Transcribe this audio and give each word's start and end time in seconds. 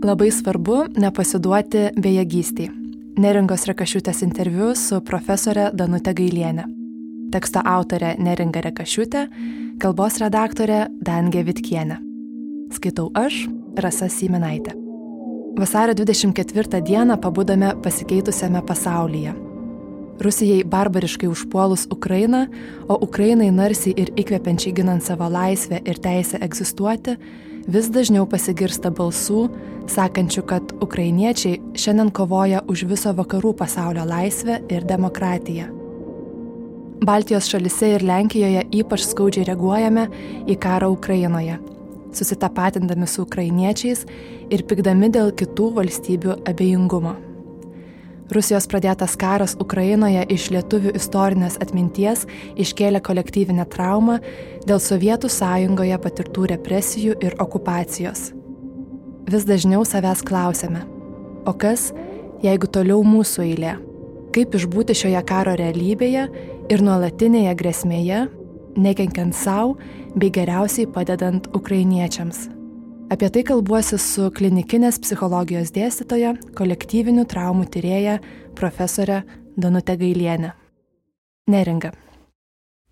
Labai 0.00 0.30
svarbu 0.32 0.86
nepasiduoti 0.96 1.90
bejėgystiai. 2.00 2.70
Neringos 3.20 3.66
Rekašiutės 3.68 4.22
interviu 4.24 4.70
su 4.72 4.96
profesore 5.04 5.66
Danute 5.76 6.14
Gailienė. 6.16 6.64
Teksto 7.34 7.60
autorė 7.60 8.14
Neringa 8.16 8.62
Rekašiutė, 8.64 9.26
kalbos 9.82 10.16
redaktorė 10.22 10.86
Dangė 11.04 11.44
Vitkienė. 11.44 12.00
Skaitau 12.72 13.10
aš, 13.12 13.44
Rasa 13.76 14.08
Siminaitė. 14.08 14.72
Vasario 15.60 15.92
24 16.00 16.80
dieną 16.80 17.20
pabudome 17.20 17.74
pasikeitusiame 17.84 18.64
pasaulyje. 18.64 19.36
Rusijai 20.20 20.64
barbariškai 20.64 21.28
užpuolus 21.28 21.86
Ukrainą, 21.90 22.46
o 22.88 22.98
Ukrainai 23.00 23.48
narsiai 23.50 23.94
ir 23.96 24.10
įkvepiančiai 24.20 24.74
ginant 24.76 25.04
savo 25.04 25.28
laisvę 25.32 25.80
ir 25.88 25.96
teisę 25.96 26.40
egzistuoti, 26.44 27.16
vis 27.64 27.88
dažniau 27.88 28.26
pasigirsta 28.28 28.92
balsų, 28.92 29.46
sakančių, 29.88 30.42
kad 30.44 30.74
ukrainiečiai 30.84 31.60
šiandien 31.72 32.12
kovoja 32.12 32.60
už 32.68 32.84
viso 32.90 33.14
vakarų 33.16 33.54
pasaulio 33.62 34.04
laisvę 34.04 34.60
ir 34.68 34.84
demokratiją. 34.84 35.70
Baltijos 37.00 37.48
šalise 37.48 37.94
ir 37.94 38.04
Lenkijoje 38.04 38.66
ypač 38.76 39.06
skaudžiai 39.08 39.46
reaguojame 39.48 40.04
į 40.44 40.58
karą 40.60 40.92
Ukrainoje, 40.92 41.56
susitapatindami 42.12 43.08
su 43.08 43.24
ukrainiečiais 43.24 44.04
ir 44.52 44.68
pikdami 44.68 45.08
dėl 45.16 45.32
kitų 45.32 45.72
valstybių 45.80 46.42
abejingumo. 46.44 47.16
Rusijos 48.30 48.68
pradėtas 48.70 49.16
karas 49.18 49.56
Ukrainoje 49.58 50.22
iš 50.30 50.50
lietuvių 50.54 50.92
istorinės 50.94 51.56
atminties 51.62 52.26
iškėlė 52.62 53.00
kolektyvinę 53.02 53.64
traumą 53.72 54.20
dėl 54.68 54.78
Sovietų 54.78 55.30
sąjungoje 55.34 55.98
patirtų 56.04 56.46
represijų 56.52 57.16
ir 57.26 57.34
okupacijos. 57.42 58.28
Vis 59.30 59.46
dažniau 59.48 59.82
savęs 59.86 60.22
klausėme, 60.26 60.84
o 61.42 61.56
kas, 61.58 61.88
jeigu 62.44 62.70
toliau 62.70 63.02
mūsų 63.06 63.48
eilė? 63.48 63.74
Kaip 64.30 64.54
išbūti 64.54 64.94
šioje 64.94 65.24
karo 65.26 65.56
realybėje 65.58 66.28
ir 66.70 66.86
nuolatinėje 66.86 67.56
grėsmėje, 67.58 68.22
nekenkiant 68.78 69.34
savo 69.34 69.74
bei 70.14 70.30
geriausiai 70.30 70.86
padedant 70.86 71.50
ukrainiečiams? 71.50 72.59
Apie 73.10 73.26
tai 73.26 73.40
kalbuosi 73.42 73.96
su 73.98 74.28
klinikinės 74.30 75.00
psichologijos 75.02 75.72
dėstytoja, 75.74 76.36
kolektyvinių 76.54 77.24
traumų 77.26 77.64
tyrėja, 77.74 78.20
profesorė 78.54 79.24
Danute 79.58 79.96
Gailienė. 79.98 80.52
Neringa. 81.50 81.90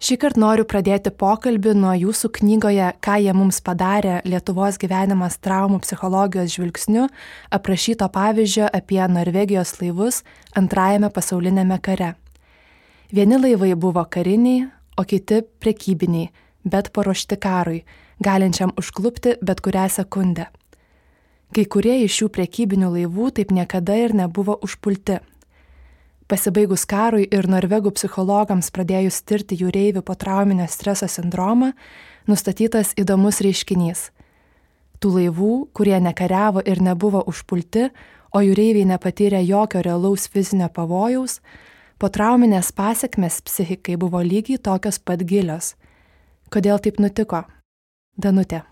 Šį 0.02 0.16
kartą 0.18 0.42
noriu 0.42 0.64
pradėti 0.66 1.12
pokalbį 1.14 1.76
nuo 1.78 1.92
jūsų 1.94 2.32
knygoje 2.34 2.88
Ką 2.98 3.14
jie 3.22 3.34
mums 3.34 3.60
padarė 3.62 4.16
Lietuvos 4.26 4.80
gyvenimas 4.82 5.38
traumų 5.38 5.78
psichologijos 5.86 6.50
žvilgsniu 6.56 7.06
aprašyto 7.54 8.10
pavyzdžio 8.10 8.66
apie 8.74 8.98
Norvegijos 9.14 9.76
laivus 9.78 10.24
antrajame 10.58 11.12
pasaulinėme 11.14 11.78
kare. 11.78 12.16
Vieni 13.14 13.38
laivai 13.38 13.70
buvo 13.78 14.02
kariniai, 14.02 14.66
o 14.98 15.06
kiti 15.06 15.44
prekybiniai, 15.62 16.32
bet 16.66 16.90
paruošti 16.90 17.38
karui 17.38 17.84
galinčiam 18.20 18.72
užklupti 18.76 19.36
bet 19.42 19.60
kurią 19.60 19.88
sekundę. 19.88 20.48
Kai 21.54 21.64
kurie 21.64 22.02
iš 22.04 22.18
šių 22.18 22.28
priekybinių 22.34 22.90
laivų 22.92 23.30
taip 23.38 23.52
niekada 23.54 23.96
ir 23.96 24.14
nebuvo 24.14 24.58
užpulti. 24.64 25.20
Pasibaigus 26.28 26.84
karui 26.84 27.24
ir 27.32 27.48
norvegų 27.48 27.94
psichologams 27.96 28.68
pradėjus 28.74 29.22
tirti 29.24 29.56
jūreivių 29.56 30.02
potrauminio 30.04 30.66
streso 30.68 31.08
sindromą, 31.08 31.72
nustatytas 32.28 32.92
įdomus 33.00 33.40
reiškinys. 33.40 34.10
Tų 35.00 35.14
laivų, 35.14 35.52
kurie 35.72 35.96
nekariavo 36.04 36.60
ir 36.68 36.82
nebuvo 36.84 37.22
užpulti, 37.32 37.88
o 38.34 38.44
jūreiviai 38.44 38.84
nepatyrė 38.92 39.40
jokio 39.46 39.80
realaus 39.80 40.28
fizinio 40.28 40.68
pavojaus, 40.68 41.38
potrauminės 41.96 42.74
pasiekmes 42.76 43.40
psichikai 43.46 43.96
buvo 43.96 44.20
lygiai 44.20 44.60
tokios 44.60 45.00
pat 45.00 45.24
gilios. 45.24 45.76
Kodėl 46.52 46.76
taip 46.76 47.00
nutiko? 47.00 47.46
Danutė. 48.18 48.64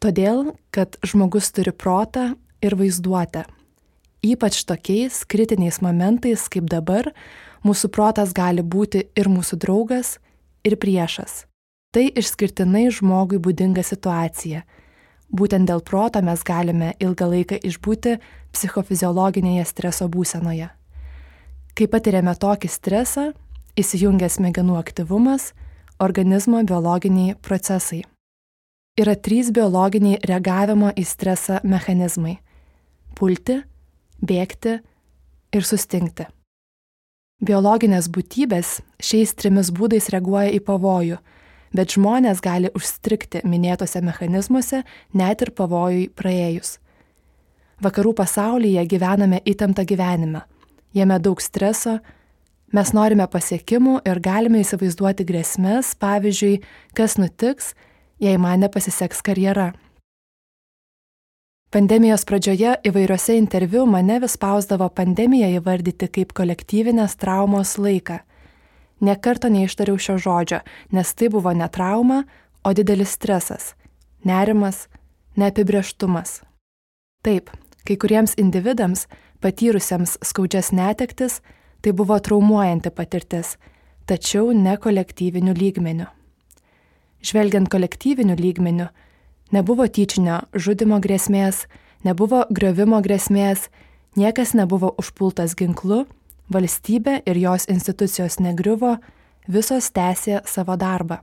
Todėl, 0.00 0.54
kad 0.72 0.96
žmogus 1.04 1.50
turi 1.52 1.74
protą 1.76 2.30
ir 2.64 2.72
vaizduotę. 2.80 3.44
Ypač 4.24 4.62
tokiais 4.64 5.18
kritiniais 5.28 5.82
momentais 5.84 6.46
kaip 6.48 6.70
dabar, 6.72 7.10
mūsų 7.66 7.90
protas 7.92 8.32
gali 8.32 8.64
būti 8.64 9.02
ir 9.12 9.28
mūsų 9.28 9.58
draugas, 9.60 10.14
ir 10.64 10.78
priešas. 10.80 11.42
Tai 11.92 12.06
išskirtinai 12.16 12.86
žmogui 12.96 13.42
būdinga 13.44 13.84
situacija. 13.84 14.62
Būtent 15.28 15.68
dėl 15.68 15.84
proto 15.84 16.22
mes 16.24 16.40
galime 16.40 16.94
ilgą 16.96 17.28
laiką 17.28 17.58
išbūti 17.68 18.14
psichofiziologinėje 18.56 19.66
streso 19.68 20.08
būsenoje. 20.08 20.70
Kai 21.76 21.90
patiriame 21.92 22.32
tokį 22.40 22.72
stresą, 22.72 23.26
įsijungia 23.76 24.32
smegenų 24.32 24.80
aktyvumas, 24.80 25.52
organizmo 26.00 26.64
biologiniai 26.64 27.36
procesai 27.36 28.02
yra 28.96 29.14
trys 29.16 29.48
biologiniai 29.54 30.20
reagavimo 30.28 30.90
į 30.92 31.04
stresą 31.08 31.60
mechanizmai- 31.64 32.36
pulti, 33.16 33.62
bėgti 34.20 34.80
ir 35.52 35.62
sustingti. 35.62 36.26
Biologinės 37.42 38.08
būtybės 38.08 38.80
šiais 39.00 39.34
trimis 39.34 39.70
būdais 39.70 40.10
reaguoja 40.12 40.52
į 40.52 40.60
pavojų, 40.60 41.18
bet 41.74 41.88
žmonės 41.88 42.40
gali 42.40 42.68
užstrikti 42.68 43.42
minėtose 43.42 44.02
mechanizmuose 44.02 44.84
net 45.14 45.42
ir 45.42 45.50
pavojui 45.50 46.10
praėjus. 46.10 46.78
Vakarų 47.80 48.14
pasaulyje 48.14 48.86
gyvename 48.86 49.40
įtemptą 49.44 49.84
gyvenimą, 49.84 50.42
jame 50.94 51.18
daug 51.18 51.40
streso, 51.40 51.98
mes 52.72 52.92
norime 52.92 53.26
pasiekimų 53.26 54.02
ir 54.06 54.20
galime 54.20 54.60
įsivaizduoti 54.60 55.24
grėsmės, 55.24 55.96
pavyzdžiui, 55.98 56.62
kas 56.94 57.16
nutiks, 57.16 57.74
jei 58.22 58.38
man 58.38 58.60
nepasiseks 58.60 59.22
karjera. 59.26 59.72
Pandemijos 61.72 62.26
pradžioje 62.28 62.74
įvairiuose 62.84 63.34
interviu 63.40 63.86
mane 63.88 64.18
vis 64.22 64.36
pausdavo 64.38 64.90
pandemiją 64.92 65.48
įvardyti 65.56 66.08
kaip 66.12 66.34
kolektyvinės 66.36 67.16
traumos 67.16 67.78
laiką. 67.80 68.20
Nekarto 69.02 69.48
neištariau 69.50 69.98
šio 69.98 70.18
žodžio, 70.20 70.60
nes 70.92 71.14
tai 71.16 71.32
buvo 71.32 71.50
ne 71.56 71.66
trauma, 71.72 72.22
o 72.62 72.70
didelis 72.76 73.16
stresas, 73.16 73.72
nerimas, 74.22 74.86
neapibrieštumas. 75.34 76.42
Taip, 77.26 77.50
kai 77.88 77.96
kuriems 77.98 78.36
individams, 78.38 79.08
patyrusiems 79.42 80.18
skaudžias 80.22 80.70
netektis, 80.76 81.40
tai 81.82 81.96
buvo 81.96 82.20
traumuojanti 82.20 82.94
patirtis, 82.94 83.56
tačiau 84.06 84.52
ne 84.54 84.76
kolektyviniu 84.76 85.56
lygmeniu 85.58 86.12
žvelgiant 87.22 87.68
kolektyviniu 87.70 88.36
lygmeniu, 88.38 88.88
nebuvo 89.52 89.86
tyčinio 89.86 90.42
žudimo 90.54 90.98
grėsmės, 91.02 91.66
nebuvo 92.04 92.44
griovimo 92.50 93.00
grėsmės, 93.02 93.68
niekas 94.16 94.54
nebuvo 94.58 94.92
užpultas 94.98 95.54
ginklu, 95.58 96.04
valstybė 96.52 97.22
ir 97.26 97.38
jos 97.38 97.68
institucijos 97.70 98.40
negriuvo, 98.42 98.96
visos 99.48 99.90
tęsė 99.94 100.42
savo 100.46 100.76
darbą. 100.76 101.22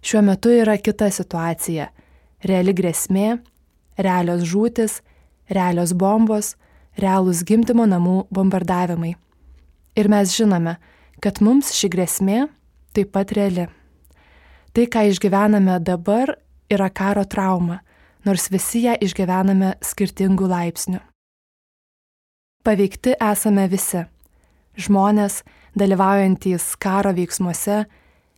Šiuo 0.00 0.22
metu 0.24 0.52
yra 0.52 0.78
kita 0.80 1.10
situacija- 1.10 1.90
reali 2.48 2.72
grėsmė, 2.72 3.40
realios 3.98 4.42
žūtis, 4.42 5.00
realios 5.50 5.92
bombos, 5.92 6.56
realūs 6.96 7.44
gimdymo 7.44 7.86
namų 7.86 8.26
bombardavimai. 8.32 9.14
Ir 9.96 10.08
mes 10.08 10.32
žinome, 10.36 10.76
kad 11.20 11.40
mums 11.40 11.72
ši 11.72 11.88
grėsmė 11.88 12.48
taip 12.94 13.12
pat 13.12 13.32
reali. 13.32 13.68
Tai, 14.72 14.86
ką 14.86 15.02
išgyvename 15.10 15.80
dabar, 15.82 16.36
yra 16.70 16.90
karo 16.94 17.24
trauma, 17.26 17.80
nors 18.24 18.50
visi 18.52 18.84
ją 18.84 18.94
išgyvename 19.02 19.74
skirtingų 19.82 20.46
laipsnių. 20.50 21.00
Paveikti 22.62 23.16
esame 23.18 23.66
visi- 23.72 24.04
žmonės, 24.84 25.42
dalyvaujantys 25.74 26.76
karo 26.78 27.12
veiksmuose, 27.12 27.86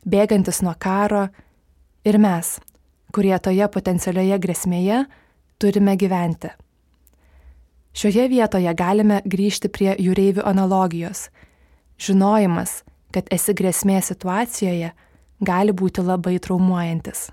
bėgantis 0.06 0.62
nuo 0.62 0.74
karo 0.78 1.28
ir 2.04 2.18
mes, 2.18 2.60
kurie 3.12 3.38
toje 3.38 3.68
potencialioje 3.68 4.38
grėsmėje 4.38 5.06
turime 5.58 5.96
gyventi. 5.96 6.50
Šioje 7.92 8.28
vietoje 8.28 8.72
galime 8.74 9.20
grįžti 9.26 9.68
prie 9.68 9.92
jūreivių 10.00 10.46
analogijos. 10.48 11.28
Žinojimas, 11.98 12.82
kad 13.12 13.28
esi 13.30 13.52
grėsmė 13.52 14.00
situacijoje, 14.02 14.92
gali 15.42 15.74
būti 15.74 16.04
labai 16.06 16.38
traumuojantis. 16.42 17.30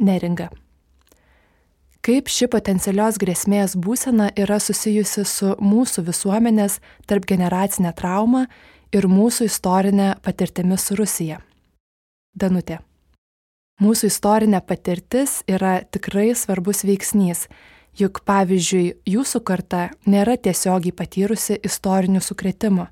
Neringa. 0.00 0.50
Kaip 2.00 2.30
ši 2.32 2.48
potencialios 2.48 3.18
grėsmės 3.20 3.76
būsena 3.76 4.30
yra 4.40 4.56
susijusi 4.60 5.24
su 5.28 5.54
mūsų 5.60 6.06
visuomenės 6.06 6.78
tarp 7.06 7.26
generacinė 7.28 7.92
trauma 7.96 8.46
ir 8.92 9.06
mūsų 9.08 9.50
istorinė 9.50 10.14
patirtimi 10.24 10.78
su 10.80 10.96
Rusija? 10.96 11.42
Danutė. 12.34 12.80
Mūsų 13.80 14.08
istorinė 14.08 14.60
patirtis 14.64 15.42
yra 15.48 15.80
tikrai 15.84 16.32
svarbus 16.36 16.82
veiksnys, 16.88 17.46
Juk 17.98 18.22
pavyzdžiui, 18.24 19.00
jūsų 19.08 19.40
karta 19.42 19.88
nėra 20.06 20.36
tiesiogiai 20.38 20.94
patyrusi 20.94 21.58
istorinių 21.66 22.22
sukretimų. 22.22 22.86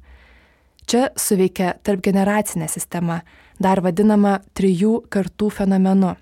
Čia 0.89 1.11
suveikia 1.21 1.75
tarp 1.85 2.01
generacinė 2.01 2.65
sistema, 2.73 3.19
dar 3.61 3.83
vadinama 3.85 4.39
trijų 4.57 5.03
kartų 5.13 5.51
fenomenu. 5.53 6.15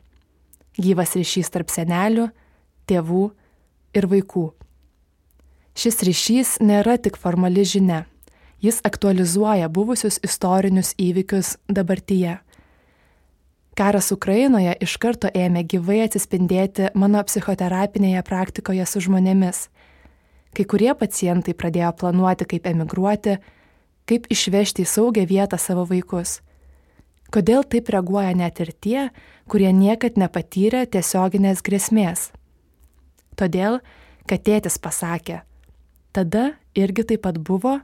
Gyvas 0.74 1.14
ryšys 1.14 1.52
tarp 1.54 1.70
senelių, 1.70 2.24
tėvų 2.90 3.22
ir 3.94 4.08
vaikų. 4.10 4.48
Šis 5.78 6.02
ryšys 6.08 6.56
nėra 6.66 6.96
tik 6.98 7.14
formali 7.14 7.62
žinia, 7.62 8.02
jis 8.58 8.82
aktualizuoja 8.82 9.70
buvusius 9.70 10.18
istorinius 10.26 10.96
įvykius 10.98 11.54
dabartyje. 11.70 12.40
Karas 13.78 14.10
Ukrainoje 14.10 14.74
iš 14.82 14.96
karto 14.98 15.30
ėmė 15.30 15.62
gyvai 15.62 16.00
atsispindėti 16.08 16.90
mano 16.98 17.22
psichoterapinėje 17.28 18.26
praktikoje 18.26 18.86
su 18.90 19.04
žmonėmis. 19.06 19.68
Kai 20.56 20.64
kurie 20.66 20.90
pacientai 20.98 21.54
pradėjo 21.54 21.92
planuoti, 22.00 22.48
kaip 22.50 22.66
emigruoti, 22.66 23.36
kaip 24.06 24.28
išvežti 24.30 24.84
į 24.84 24.90
saugią 24.90 25.26
vietą 25.28 25.58
savo 25.58 25.86
vaikus. 25.88 26.40
Kodėl 27.34 27.66
taip 27.66 27.90
reaguoja 27.90 28.32
net 28.38 28.60
ir 28.62 28.70
tie, 28.72 29.08
kurie 29.50 29.72
niekad 29.74 30.18
nepatyrė 30.18 30.84
tiesioginės 30.86 31.62
grėsmės? 31.66 32.30
Todėl, 33.36 33.80
kad 34.30 34.46
tėtis 34.46 34.78
pasakė, 34.78 35.42
tada 36.14 36.54
irgi 36.78 37.04
taip 37.10 37.26
pat 37.26 37.38
buvo, 37.42 37.80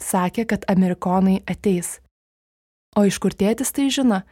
sakė, 0.00 0.46
kad 0.46 0.64
amerikonai 0.70 1.42
ateis. 1.50 1.98
O 2.94 3.04
iš 3.04 3.18
kur 3.18 3.34
tėtis 3.34 3.74
tai 3.74 3.90
žino? 3.90 4.22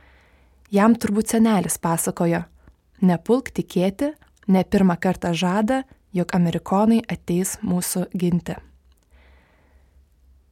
Jam 0.73 0.95
turbūt 0.97 1.35
senelis 1.35 1.77
pasakojo, 1.83 2.45
nepulk 3.03 3.51
tikėti, 3.53 4.15
ne 4.49 4.63
pirmą 4.65 4.97
kartą 4.97 5.35
žada, 5.35 5.83
jog 6.15 6.33
amerikonai 6.39 7.03
ateis 7.11 7.59
mūsų 7.67 8.07
ginti. 8.15 8.57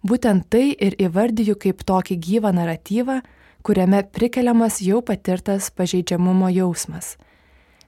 Būtent 0.01 0.47
tai 0.49 0.71
ir 0.73 0.97
įvardyju 0.97 1.59
kaip 1.61 1.83
tokį 1.85 2.17
gyvą 2.25 2.55
naratyvą, 2.57 3.21
kuriame 3.63 4.01
prikeliamas 4.09 4.81
jau 4.81 5.03
patirtas 5.05 5.69
pažeidžiamumo 5.77 6.49
jausmas. 6.55 7.19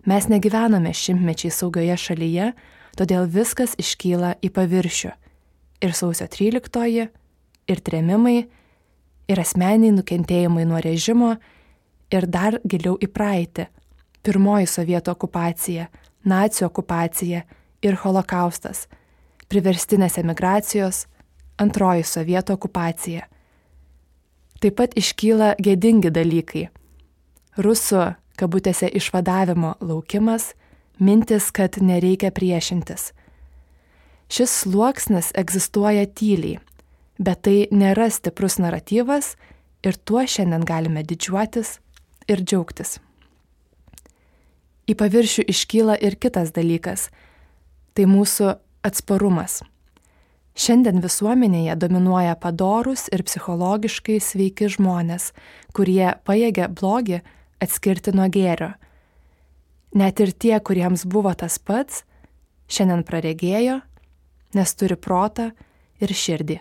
Mes 0.05 0.26
negyvename 0.29 0.93
šimtmečiai 0.93 1.55
saugioje 1.55 1.97
šalyje, 1.97 2.50
todėl 2.99 3.29
viskas 3.31 3.73
iškyla 3.81 4.35
į 4.44 4.50
paviršių. 4.53 5.12
Ir 5.82 5.94
sausio 5.97 6.26
13, 6.29 7.09
ir 7.73 7.81
tremimai, 7.81 8.37
ir 9.31 9.41
asmeniai 9.41 9.94
nukentėjimai 9.97 10.67
nuo 10.69 10.82
režimo, 10.85 11.37
ir 12.12 12.26
dar 12.29 12.58
giliau 12.67 12.99
į 13.00 13.08
praeitį. 13.08 13.69
Pirmoji 14.23 14.69
sovietų 14.70 15.15
okupacija, 15.17 15.88
nacijų 16.29 16.69
okupacija 16.69 17.43
ir 17.82 17.97
holokaustas, 18.05 18.85
priverstinės 19.50 20.20
emigracijos, 20.20 21.06
antroji 21.61 22.05
sovietų 22.07 22.57
okupacija. 22.57 23.27
Taip 24.63 24.79
pat 24.79 24.95
iškyla 24.99 25.57
gėdingi 25.59 26.13
dalykai. 26.15 26.69
Rusų, 27.59 28.13
kabutėse, 28.39 28.89
išvadavimo 28.89 29.75
laukimas, 29.83 30.53
mintis, 31.03 31.51
kad 31.51 31.81
nereikia 31.83 32.31
priešintis. 32.31 33.11
Šis 34.33 34.53
sluoksnis 34.63 35.33
egzistuoja 35.37 36.07
tyliai, 36.07 36.61
bet 37.19 37.43
tai 37.45 37.57
nėra 37.75 38.09
stiprus 38.09 38.57
naratyvas 38.63 39.35
ir 39.85 39.99
tuo 39.99 40.23
šiandien 40.25 40.65
galime 40.65 41.03
didžiuotis 41.05 41.77
ir 42.31 42.41
džiaugtis. 42.41 42.97
Į 44.89 44.97
paviršių 44.99 45.45
iškyla 45.53 45.99
ir 46.01 46.17
kitas 46.17 46.55
dalykas- 46.55 47.11
tai 47.95 48.05
mūsų 48.07 48.57
atsparumas. 48.83 49.63
Šiandien 50.53 51.01
visuomenėje 51.01 51.77
dominuoja 51.81 52.35
padorus 52.37 53.07
ir 53.13 53.25
psichologiškai 53.25 54.19
sveiki 54.21 54.69
žmonės, 54.75 55.31
kurie 55.73 56.13
pajėgia 56.29 56.69
blogį 56.69 57.23
atskirti 57.63 58.13
nuo 58.13 58.29
gėrio. 58.33 58.75
Net 59.97 60.21
ir 60.21 60.33
tie, 60.33 60.55
kuriems 60.61 61.07
buvo 61.09 61.33
tas 61.37 61.59
pats, 61.59 62.05
šiandien 62.69 63.05
praregėjo, 63.09 63.81
nes 64.57 64.77
turi 64.77 64.97
protą 64.97 65.51
ir 66.05 66.13
širdį. 66.13 66.59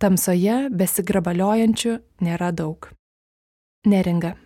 Tamsoje 0.00 0.68
besigrabaliojančių 0.72 1.96
nėra 2.24 2.52
daug. 2.56 2.88
Neringa. 3.88 4.36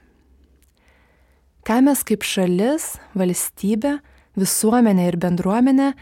Ką 1.62 1.78
mes 1.86 2.00
kaip 2.02 2.24
šalis, 2.26 2.96
valstybė, 3.14 3.98
visuomenė 4.38 5.10
ir 5.12 5.18
bendruomenė 5.20 5.92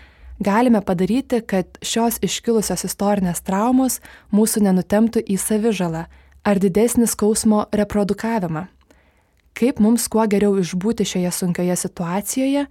galime 0.41 0.81
padaryti, 0.81 1.41
kad 1.47 1.79
šios 1.83 2.19
iškilusios 2.25 2.85
istorinės 2.89 3.45
traumos 3.45 4.01
mūsų 4.33 4.65
nenutemtų 4.67 5.23
į 5.29 5.37
savižalą 5.39 6.07
ar 6.45 6.61
didesnį 6.61 7.09
skausmo 7.11 7.67
reprodukavimą. 7.77 8.67
Kaip 9.57 9.81
mums 9.83 10.07
kuo 10.09 10.25
geriau 10.31 10.57
išbūti 10.61 11.05
šioje 11.05 11.33
sunkioje 11.37 11.77
situacijoje 11.77 12.65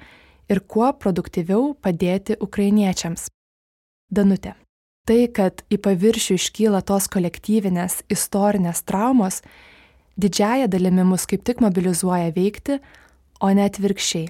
ir 0.50 0.62
kuo 0.66 0.90
produktyviau 0.98 1.76
padėti 1.78 2.40
ukrainiečiams. 2.42 3.28
Danutė. 4.10 4.56
Tai, 5.06 5.22
kad 5.34 5.62
į 5.74 5.80
paviršių 5.86 6.38
iškyla 6.38 6.82
tos 6.86 7.08
kolektyvinės 7.10 8.02
istorinės 8.14 8.82
traumos, 8.86 9.42
didžiaja 10.18 10.68
dalimi 10.70 11.06
mus 11.06 11.26
kaip 11.30 11.46
tik 11.46 11.62
mobilizuoja 11.62 12.34
veikti, 12.36 12.80
o 13.42 13.50
ne 13.54 13.66
atvirkščiai. 13.70 14.30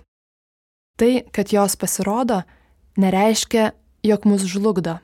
Tai, 0.99 1.11
kad 1.35 1.51
jos 1.55 1.75
pasirodo, 1.79 2.41
nereiškia, 2.97 3.71
jog 4.03 4.25
mus 4.25 4.45
žlugdo. 4.47 4.97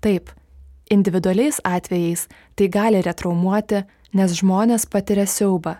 Taip, 0.00 0.30
individualiais 0.90 1.60
atvejais 1.64 2.28
tai 2.54 2.68
gali 2.68 3.02
retraumuoti, 3.02 3.84
nes 4.12 4.32
žmonės 4.40 4.86
patiria 4.90 5.26
siaubą, 5.26 5.76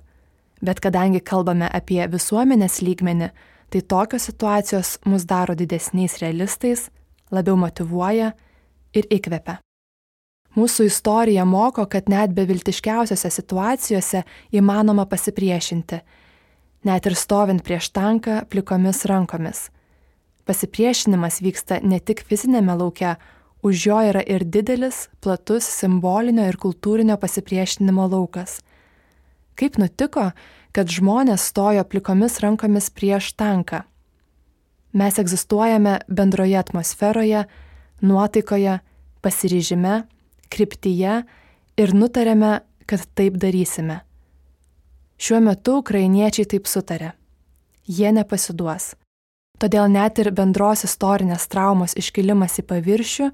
bet 0.62 0.81
kadangi 0.81 1.21
kalbame 1.21 1.69
apie 1.73 2.03
visuomenės 2.11 2.81
lygmenį, 2.85 3.31
tai 3.71 3.81
tokios 3.81 4.29
situacijos 4.31 4.99
mus 5.06 5.27
daro 5.27 5.55
didesniais 5.55 6.19
realistais, 6.23 6.88
labiau 7.31 7.56
motivuoja 7.56 8.32
ir 8.94 9.06
įkvepia. 9.11 9.61
Mūsų 10.59 10.88
istorija 10.91 11.44
moko, 11.47 11.85
kad 11.87 12.09
net 12.11 12.32
beviltiškiausiose 12.35 13.31
situacijose 13.31 14.25
įmanoma 14.50 15.06
pasipriešinti, 15.06 16.00
net 16.91 17.06
ir 17.06 17.15
stovint 17.15 17.63
prieš 17.63 17.93
tanką 17.94 18.43
plikomis 18.51 19.05
rankomis. 19.06 19.69
Pasipriešinimas 20.50 21.36
vyksta 21.44 21.76
ne 21.86 22.00
tik 22.02 22.24
fizinėme 22.26 22.74
lauke, 22.74 23.12
už 23.62 23.84
jo 23.86 23.98
yra 24.02 24.22
ir 24.26 24.42
didelis, 24.42 25.04
platus 25.22 25.69
simbolinio 25.70 26.48
ir 26.50 26.56
kultūrinio 26.58 27.14
pasipriešinimo 27.22 28.08
laukas. 28.10 28.56
Kaip 29.54 29.78
nutiko, 29.78 30.32
kad 30.74 30.90
žmonės 30.90 31.44
stojo 31.52 31.84
plikomis 31.86 32.40
rankomis 32.42 32.90
prieš 32.90 33.30
tanką? 33.38 33.84
Mes 34.90 35.22
egzistuojame 35.22 36.00
bendroje 36.10 36.58
atmosferoje, 36.58 37.44
nuotaikoje, 38.02 38.80
pasiryžime 39.22 40.00
kryptyje 40.50 41.20
ir 41.78 41.94
nutarėme, 41.94 42.56
kad 42.90 43.06
taip 43.14 43.38
darysime. 43.38 44.00
Šiuo 45.20 45.38
metu 45.46 45.78
ukrainiečiai 45.78 46.48
taip 46.56 46.66
sutarė. 46.66 47.12
Jie 47.86 48.10
nepasiduos. 48.10 48.96
Todėl 49.60 49.90
net 49.93 50.17
ir 50.22 50.31
bendros 50.32 50.86
istorinės 50.86 51.44
traumos 51.52 51.93
iškilimas 52.00 52.56
į 52.62 52.64
paviršių 52.70 53.26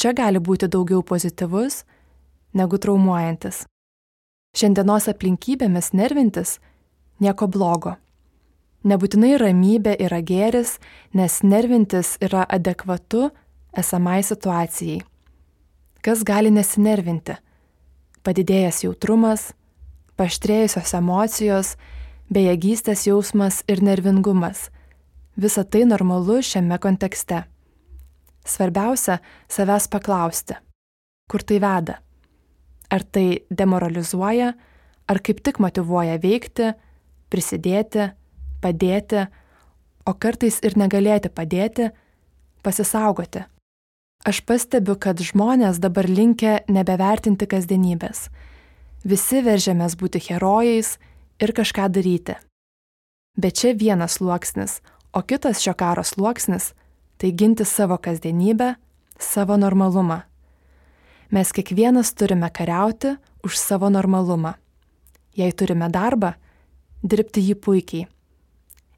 čia 0.00 0.14
gali 0.16 0.40
būti 0.40 0.68
daugiau 0.72 1.02
pozityvus 1.04 1.82
negu 2.56 2.78
traumuojantis. 2.80 3.66
Šiandienos 4.56 5.10
aplinkybėmis 5.12 5.92
nervintis 5.92 6.56
nieko 7.20 7.50
blogo. 7.52 7.98
Nebūtinai 8.88 9.34
ramybė 9.42 9.96
yra 10.00 10.22
gėris, 10.24 10.78
nes 11.12 11.42
nervintis 11.42 12.14
yra 12.24 12.46
adekvatu 12.48 13.28
esamai 13.76 14.22
situacijai. 14.24 15.02
Kas 16.00 16.22
gali 16.24 16.48
nesinervinti? 16.54 17.36
Padidėjęs 18.24 18.84
jautrumas, 18.86 19.50
paštrėjusios 20.16 20.94
emocijos, 20.96 21.74
bejėgystės 22.32 23.04
jausmas 23.10 23.60
ir 23.68 23.82
nervingumas. 23.84 24.70
Visa 25.38 25.62
tai 25.64 25.84
normalu 25.86 26.40
šiame 26.42 26.78
kontekste. 26.82 27.44
Svarbiausia- 28.44 29.18
savęs 29.54 29.88
paklausti, 29.88 30.54
kur 31.30 31.42
tai 31.42 31.58
veda. 31.58 31.98
Ar 32.90 33.02
tai 33.02 33.40
demoralizuoja, 33.50 34.54
ar 35.08 35.18
kaip 35.18 35.42
tik 35.42 35.58
motivuoja 35.58 36.18
veikti, 36.18 36.74
prisidėti, 37.30 38.12
padėti, 38.62 39.28
o 40.06 40.14
kartais 40.14 40.58
ir 40.64 40.74
negalėti 40.74 41.28
padėti, 41.28 41.90
pasisaugoti. 42.62 43.44
Aš 44.26 44.40
pastebiu, 44.42 44.96
kad 44.98 45.20
žmonės 45.22 45.78
dabar 45.78 46.08
linkia 46.08 46.64
nebevertinti 46.68 47.46
kasdienybės. 47.46 48.28
Visi 49.04 49.42
veržiamės 49.46 49.94
būti 49.94 50.18
herojais 50.18 50.98
ir 51.38 51.52
kažką 51.52 51.86
daryti. 51.88 52.34
Bet 53.38 53.54
čia 53.54 53.74
vienas 53.78 54.18
sluoksnis, 54.18 54.80
o 55.12 55.22
kitas 55.22 55.60
šio 55.60 55.74
karo 55.74 56.04
sluoksnis 56.04 56.72
tai 57.18 57.32
ginti 57.32 57.64
savo 57.64 57.98
kasdienybę, 57.98 58.74
savo 59.18 59.56
normalumą. 59.56 60.20
Mes 61.30 61.52
kiekvienas 61.52 62.14
turime 62.14 62.50
kariauti 62.50 63.16
už 63.44 63.58
savo 63.58 63.90
normalumą. 63.90 64.54
Jei 65.36 65.52
turime 65.52 65.90
darbą, 65.90 66.32
dirbti 67.02 67.42
jį 67.44 67.54
puikiai. 67.54 68.06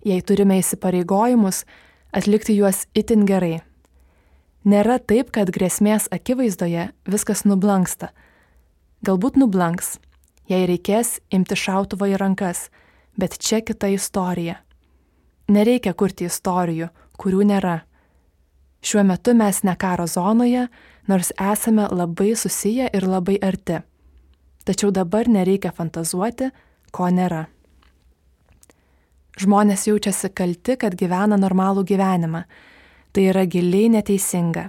Jei 0.04 0.22
turime 0.22 0.60
įsipareigojimus, 0.60 1.64
atlikti 2.12 2.56
juos 2.56 2.86
itin 2.94 3.26
gerai. 3.28 3.60
Nėra 4.64 4.98
taip, 5.00 5.32
kad 5.32 5.50
grėsmės 5.52 6.08
akivaizdoje 6.12 6.90
viskas 7.08 7.44
nublanksta. 7.48 8.12
Galbūt 9.04 9.40
nublanks, 9.40 9.98
jei 10.48 10.66
reikės 10.68 11.18
imti 11.32 11.56
šautuvą 11.56 12.12
į 12.12 12.18
rankas, 12.20 12.68
bet 13.16 13.38
čia 13.40 13.62
kita 13.64 13.88
istorija. 13.92 14.60
Nereikia 15.50 15.94
kurti 15.98 16.28
istorijų, 16.30 16.90
kurių 17.18 17.44
nėra. 17.50 17.80
Šiuo 18.86 19.02
metu 19.04 19.34
mes 19.36 19.62
ne 19.66 19.74
karo 19.76 20.06
zonoje, 20.06 20.68
nors 21.10 21.32
esame 21.36 21.88
labai 21.90 22.36
susiję 22.36 22.88
ir 22.94 23.06
labai 23.08 23.36
arti. 23.42 23.80
Tačiau 24.64 24.92
dabar 24.94 25.28
nereikia 25.28 25.72
fantazuoti, 25.74 26.50
ko 26.94 27.08
nėra. 27.10 27.46
Žmonės 29.40 29.86
jaučiasi 29.88 30.30
kalti, 30.36 30.76
kad 30.76 30.94
gyvena 30.94 31.38
normalų 31.40 31.84
gyvenimą. 31.88 32.44
Tai 33.10 33.22
yra 33.32 33.46
giliai 33.50 33.88
neteisinga. 33.90 34.68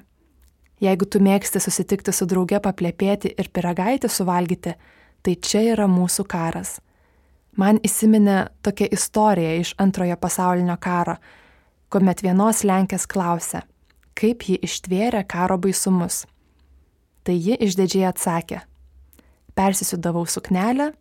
Jeigu 0.82 1.06
tu 1.06 1.20
mėgsti 1.22 1.62
susitikti 1.62 2.14
su 2.16 2.26
drauge 2.26 2.58
paplėpėti 2.64 3.36
ir 3.38 3.52
piragaitį 3.54 4.10
suvalgyti, 4.10 4.74
tai 5.22 5.36
čia 5.38 5.62
yra 5.76 5.86
mūsų 5.92 6.26
karas. 6.26 6.80
Man 7.60 7.82
įsiminė 7.84 8.46
tokia 8.64 8.88
istorija 8.96 9.58
iš 9.60 9.74
antrojo 9.82 10.16
pasaulinio 10.18 10.78
karo, 10.80 11.18
kuomet 11.92 12.24
vienos 12.24 12.64
Lenkės 12.64 13.08
klausė, 13.12 13.66
kaip 14.16 14.46
ji 14.48 14.56
ištvėrė 14.64 15.26
karo 15.28 15.58
baisumus. 15.60 16.24
Tai 17.28 17.36
ji 17.36 17.58
išdidžiai 17.60 18.08
atsakė, 18.10 18.62
persisudavau 19.56 20.24
suknelę 20.26 20.94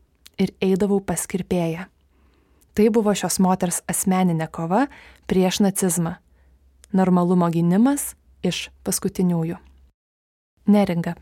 ir 0.42 0.52
eidavau 0.60 1.00
pas 1.00 1.22
kirpėją. 1.30 1.86
Tai 2.74 2.90
buvo 2.94 3.14
šios 3.14 3.38
moters 3.42 3.80
asmeninė 3.90 4.50
kova 4.50 4.86
prieš 5.30 5.62
nacizmą. 5.64 6.16
Normalumo 6.92 7.46
gynimas 7.54 8.14
iš 8.42 8.68
paskutiniųjų. 8.86 9.58
Neringa. 10.70 11.14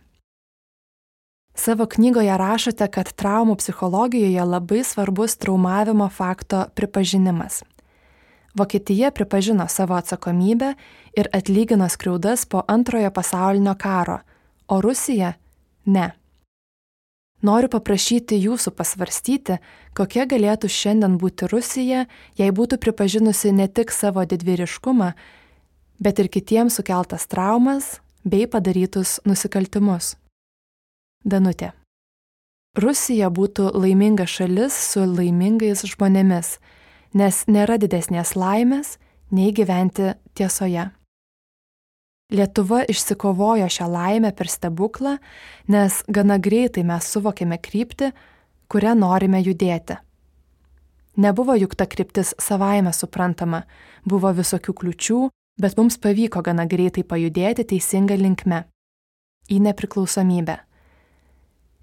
Savo 1.59 1.88
knygoje 1.91 2.37
rašote, 2.38 2.87
kad 2.87 3.09
traumų 3.19 3.57
psichologijoje 3.59 4.45
labai 4.47 4.85
svarbus 4.87 5.35
traumavimo 5.43 6.07
fakto 6.09 6.61
pripažinimas. 6.75 7.65
Vokietija 8.55 9.11
pripažino 9.11 9.67
savo 9.69 9.97
atsakomybę 9.99 10.75
ir 11.19 11.29
atlygino 11.35 11.88
skriaudas 11.88 12.45
po 12.47 12.62
antrojo 12.69 13.11
pasaulinio 13.11 13.75
karo, 13.75 14.21
o 14.69 14.81
Rusija- 14.81 15.33
ne. 15.97 16.12
Noriu 17.43 17.69
paprašyti 17.69 18.38
jūsų 18.38 18.71
pasvarstyti, 18.71 19.59
kokia 19.95 20.27
galėtų 20.27 20.71
šiandien 20.71 21.19
būti 21.19 21.50
Rusija, 21.50 22.07
jei 22.37 22.50
būtų 22.50 22.79
pripažinusi 22.79 23.53
ne 23.53 23.69
tik 23.69 23.91
savo 23.91 24.25
didvyriškumą, 24.25 25.12
bet 26.00 26.19
ir 26.19 26.29
kitiems 26.29 26.75
sukeltas 26.75 27.27
traumas 27.27 28.00
bei 28.25 28.47
padarytus 28.47 29.21
nusikaltimus. 29.25 30.17
Danutė. 31.25 31.72
Rusija 32.78 33.26
būtų 33.34 33.72
laiminga 33.75 34.26
šalis 34.28 34.76
su 34.76 35.02
laimingais 35.02 35.82
žmonėmis, 35.82 36.58
nes 37.14 37.40
nėra 37.48 37.78
didesnės 37.80 38.37
laimės 38.38 38.98
nei 39.34 39.50
gyventi 39.52 40.14
tiesoje. 40.38 40.90
Lietuva 42.30 42.82
išsikovojo 42.84 43.66
šią 43.72 43.88
laimę 43.88 44.30
per 44.37 44.50
stebuklą, 44.52 45.16
nes 45.66 46.02
gana 46.06 46.37
greitai 46.38 46.84
mes 46.84 47.08
suvokėme 47.08 47.56
kryptį, 47.58 48.12
kurią 48.68 48.92
norime 48.94 49.40
judėti. 49.40 49.96
Nebuvo 51.18 51.56
juk 51.58 51.75
ta 51.75 51.88
kryptis 51.88 52.34
savaime 52.38 52.92
suprantama, 52.92 53.64
buvo 54.04 54.30
visokių 54.37 54.76
kliučių, 54.76 55.18
bet 55.58 55.75
mums 55.80 55.98
pavyko 55.98 56.44
gana 56.46 56.68
greitai 56.68 57.02
pajudėti 57.02 57.64
teisinga 57.64 58.14
linkme- 58.14 58.68
į 59.54 59.58
nepriklausomybę. 59.64 60.67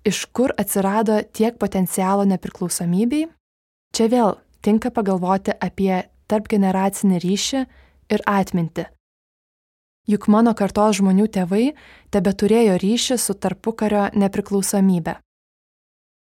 Iš 0.05 0.25
kur 0.37 0.53
atsirado 0.57 1.17
tiek 1.33 1.57
potencialo 1.57 2.27
nepriklausomybei? 2.29 3.25
Čia 3.95 4.09
vėl 4.11 4.35
tinka 4.61 4.91
pagalvoti 4.93 5.55
apie 5.57 6.03
tarp 6.29 6.49
generacinį 6.51 7.21
ryšį 7.23 7.63
ir 8.13 8.25
atmintį 8.29 8.85
juk 10.09 10.27
mano 10.29 10.53
kartos 10.57 10.99
žmonių 10.99 11.27
tėvai 11.33 11.73
tebe 12.13 12.33
turėjo 12.33 12.77
ryšį 12.81 13.17
su 13.21 13.35
tarpukario 13.37 14.07
nepriklausomybė. 14.13 15.17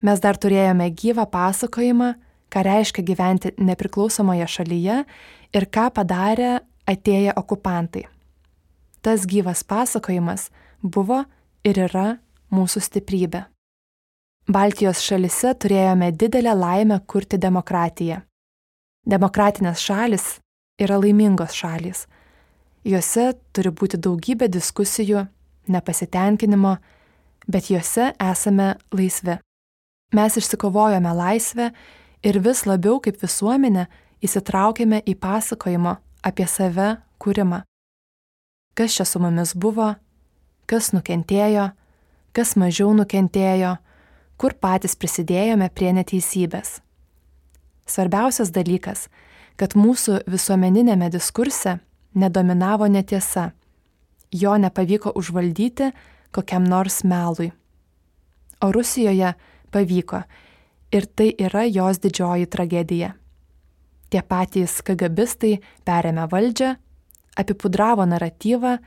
Mes 0.05 0.21
dar 0.21 0.39
turėjome 0.39 0.91
gyvą 0.93 1.25
pasakojimą, 1.33 2.11
ką 2.53 2.65
reiškia 2.67 3.05
gyventi 3.07 3.55
nepriklausomoje 3.59 4.47
šalyje 4.57 4.99
ir 5.57 5.67
ką 5.75 5.89
padarė 5.97 6.59
atėję 6.87 7.35
okupantai. 7.41 8.05
Tas 9.03 9.25
gyvas 9.29 9.65
pasakojimas 9.65 10.51
buvo 10.83 11.25
ir 11.65 11.81
yra 11.89 12.07
mūsų 12.55 12.85
stiprybė. 12.85 13.45
Baltijos 14.49 15.01
šalise 15.01 15.55
turėjome 15.57 16.11
didelę 16.13 16.53
laimę 16.55 17.01
kurti 17.07 17.39
demokratiją. 17.41 18.21
Demokratinės 19.09 19.81
šalis 19.81 20.27
yra 20.81 20.99
laimingos 21.01 21.57
šalis, 21.57 22.07
Juose 22.85 23.31
turi 23.57 23.71
būti 23.73 23.97
daugybė 23.97 24.51
diskusijų, 24.53 25.23
nepasitenkinimo, 25.73 26.75
bet 27.49 27.71
juose 27.73 28.11
esame 28.21 28.75
laisvi. 28.93 29.39
Mes 30.13 30.37
išsikovojome 30.37 31.15
laisvę 31.17 31.71
ir 32.21 32.39
vis 32.45 32.67
labiau 32.69 32.99
kaip 33.01 33.23
visuomenė 33.25 33.87
įsitraukėme 34.21 35.01
į 35.01 35.15
pasakojimo 35.17 35.97
apie 36.29 36.45
save 36.45 36.91
kūrimą. 37.25 37.63
Kas 38.77 38.99
čia 38.99 39.09
su 39.09 39.23
mumis 39.23 39.55
buvo, 39.57 39.95
kas 40.69 40.93
nukentėjo, 40.93 41.71
kas 42.37 42.53
mažiau 42.61 42.93
nukentėjo, 42.93 43.79
kur 44.37 44.55
patys 44.61 44.97
prisidėjome 44.97 45.69
prie 45.75 45.93
neteisybės. 45.97 46.81
Svarbiausias 47.87 48.51
dalykas, 48.55 49.09
kad 49.61 49.77
mūsų 49.79 50.25
visuomeninėme 50.31 51.11
diskurse 51.13 51.79
nedominavo 52.15 52.89
netiesa, 52.89 53.51
jo 54.33 54.55
nepavyko 54.59 55.13
užvaldyti 55.15 55.91
kokiam 56.35 56.65
nors 56.65 57.03
melui. 57.05 57.53
O 58.65 58.73
Rusijoje 58.73 59.35
pavyko 59.71 60.23
ir 60.95 61.07
tai 61.07 61.35
yra 61.39 61.67
jos 61.69 62.01
didžioji 62.03 62.49
tragedija. 62.51 63.13
Tie 64.11 64.23
patys 64.23 64.79
kagabistai 64.87 65.59
perėmė 65.87 66.29
valdžią, 66.31 66.75
apipudravo 67.39 68.07
naratyvą, 68.07 68.79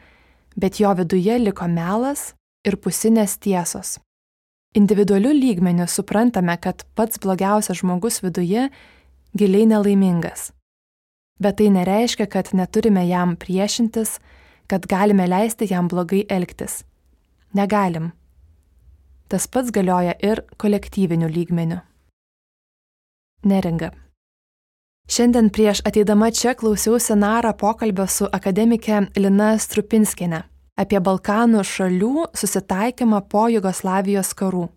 bet 0.55 0.79
jo 0.79 0.93
viduje 0.95 1.37
liko 1.39 1.67
melas 1.67 2.31
ir 2.63 2.79
pusinės 2.79 3.37
tiesos. 3.43 3.97
Individualių 4.77 5.31
lygmenių 5.33 5.87
suprantame, 5.89 6.53
kad 6.61 6.85
pats 6.93 7.17
blogiausias 7.23 7.81
žmogus 7.81 8.21
viduje 8.21 8.67
giliai 9.37 9.65
nelaimingas 9.65 10.51
bet 11.39 11.57
tai 11.57 11.69
nereiškia, 11.69 12.25
kad 12.25 12.49
neturime 12.53 13.07
jam 13.07 13.35
priešintis, 13.35 14.19
kad 14.67 14.87
galime 14.87 15.27
leisti 15.27 15.67
jam 15.69 15.87
blogai 15.87 16.25
elgtis. 16.29 16.83
Negalim. 17.53 18.11
Tas 19.27 19.47
pats 19.47 19.71
galioja 19.71 20.15
ir 20.23 20.43
kolektyviniu 20.57 21.29
lygmeniu. 21.29 21.79
Neringa. 23.43 23.91
Šiandien 25.07 25.49
prieš 25.55 25.81
ateidama 25.87 26.31
čia 26.31 26.53
klausiausi 26.55 27.15
narą 27.15 27.53
pokalbio 27.55 28.07
su 28.07 28.27
akademike 28.31 29.05
Lina 29.15 29.53
Strupinskinė 29.57 30.43
apie 30.77 30.99
Balkanų 31.03 31.63
šalių 31.65 32.27
susitaikymą 32.37 33.23
po 33.31 33.47
Jugoslavijos 33.51 34.33
karų. 34.37 34.67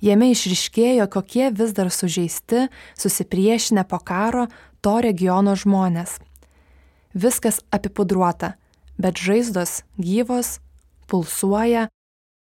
Jame 0.00 0.30
išriškėjo, 0.32 1.04
kokie 1.12 1.50
vis 1.52 1.74
dar 1.76 1.90
sužeisti, 1.92 2.68
susipriešinę 2.96 3.84
po 3.84 4.00
karo 4.00 4.46
to 4.80 4.96
regiono 5.04 5.52
žmonės. 5.52 6.16
Viskas 7.12 7.60
apipudruota, 7.68 8.54
bet 8.96 9.20
žaizdos 9.20 9.82
gyvos, 10.00 10.58
pulsuoja, 11.10 11.88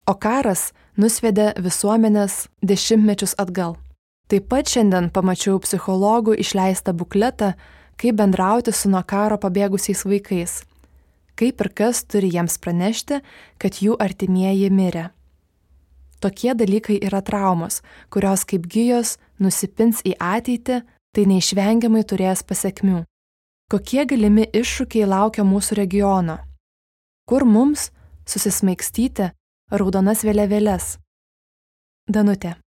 o 0.07 0.15
karas 0.15 0.69
nusvedė 0.95 1.51
visuomenės 1.59 2.47
dešimtmečius 2.63 3.35
atgal. 3.41 3.75
Taip 4.29 4.47
pat 4.47 4.69
šiandien 4.69 5.09
pamačiau 5.11 5.59
psichologų 5.59 6.37
išleistą 6.39 6.93
bukletą, 6.93 7.55
kaip 7.99 8.15
bendrauti 8.15 8.71
su 8.71 8.87
nuo 8.93 9.01
karo 9.03 9.39
pabėgusiais 9.41 10.05
vaikais. 10.05 10.61
Kaip 11.39 11.61
ir 11.63 11.69
kas 11.71 12.03
turi 12.03 12.33
jiems 12.33 12.57
pranešti, 12.59 13.21
kad 13.61 13.79
jų 13.79 13.95
artimieji 14.03 14.67
mirė. 14.75 15.05
Tokie 16.19 16.51
dalykai 16.51 16.97
yra 16.99 17.21
traumos, 17.23 17.79
kurios 18.11 18.43
kaip 18.43 18.65
gyjos 18.67 19.15
nusipins 19.39 20.01
į 20.03 20.17
ateitį 20.19 20.81
tai 21.15 21.23
neišvengiamai 21.31 22.03
turės 22.03 22.43
pasiekmių. 22.43 23.05
Kokie 23.71 24.03
galimi 24.09 24.49
iššūkiai 24.51 25.07
laukia 25.07 25.45
mūsų 25.47 25.77
regiono? 25.79 26.39
Kur 27.29 27.45
mums 27.45 27.87
susismaigstyti 28.27 29.29
raudonas 29.71 30.25
vėliavėlės? 30.27 30.97
Danutė. 32.09 32.57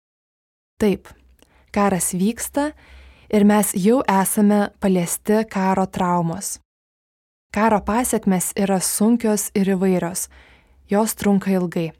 Taip, 0.81 1.11
karas 1.75 2.12
vyksta 2.14 2.71
ir 3.29 3.45
mes 3.45 3.75
jau 3.76 4.00
esame 4.07 4.71
paliesti 4.81 5.43
karo 5.50 5.85
traumos. 5.91 6.62
Karo 7.52 7.82
pasiekmes 7.85 8.54
yra 8.56 8.78
sunkios 8.80 9.50
ir 9.52 9.68
įvairios, 9.75 10.30
jos 10.88 11.12
trunka 11.21 11.50
ilgai. 11.52 11.90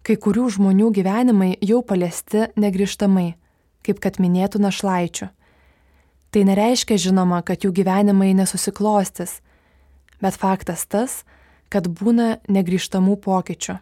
Kai 0.00 0.16
kurių 0.16 0.46
žmonių 0.56 0.88
gyvenimai 0.96 1.50
jau 1.60 1.82
paliesti 1.84 2.46
negrižtamai, 2.56 3.34
kaip 3.84 4.00
kad 4.00 4.16
minėtų 4.16 4.62
našlaičių. 4.64 5.28
Tai 6.32 6.46
nereiškia 6.48 6.96
žinoma, 6.96 7.42
kad 7.44 7.60
jų 7.60 7.74
gyvenimai 7.76 8.32
nesusiklostis, 8.40 9.42
bet 10.24 10.40
faktas 10.40 10.88
tas, 10.88 11.20
kad 11.68 11.84
būna 11.84 12.38
negryžtamų 12.48 13.20
pokyčių. 13.20 13.76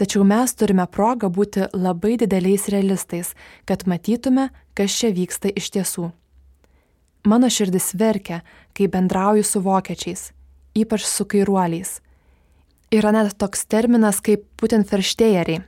Tačiau 0.00 0.24
mes 0.24 0.56
turime 0.56 0.88
progą 0.88 1.28
būti 1.28 1.68
labai 1.76 2.16
dideliais 2.16 2.64
realistais, 2.72 3.36
kad 3.68 3.84
matytume, 3.84 4.48
kas 4.72 4.96
čia 4.96 5.12
vyksta 5.12 5.52
iš 5.52 5.74
tiesų. 5.76 6.14
Mano 7.24 7.48
širdis 7.48 7.94
verkia, 7.94 8.42
kai 8.76 8.88
bendrauju 8.88 9.44
su 9.44 9.60
vokiečiais, 9.64 10.32
ypač 10.76 11.06
su 11.08 11.24
kairuoliais. 11.24 12.00
Yra 12.92 13.14
net 13.16 13.38
toks 13.40 13.64
terminas 13.64 14.20
kaip 14.20 14.44
putinferštėjeriai, 14.60 15.62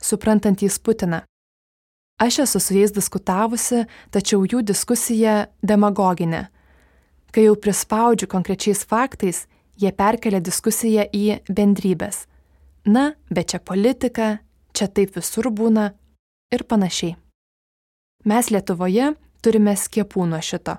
suprantantys 0.00 0.78
Putiną. 0.80 1.20
Aš 2.22 2.38
esu 2.46 2.60
su 2.60 2.74
jais 2.78 2.92
diskutavusi, 2.96 3.84
tačiau 4.10 4.46
jų 4.48 4.62
diskusija 4.64 5.48
demagoginė. 5.62 6.46
Kai 7.32 7.44
jau 7.44 7.56
prispaudžiu 7.60 8.28
konkrečiais 8.30 8.84
faktais, 8.88 9.46
jie 9.76 9.92
perkelia 9.92 10.40
diskusiją 10.40 11.04
į 11.12 11.42
bendrybės. 11.48 12.26
Na, 12.88 13.12
bet 13.28 13.52
čia 13.52 13.60
politika, 13.60 14.38
čia 14.72 14.88
taip 14.88 15.16
visur 15.16 15.50
būna 15.50 15.90
ir 16.52 16.64
panašiai. 16.64 17.16
Mes 18.24 18.48
Lietuvoje 18.54 19.12
turime 19.42 19.76
skiepų 19.76 20.26
nuo 20.30 20.40
šito. 20.40 20.78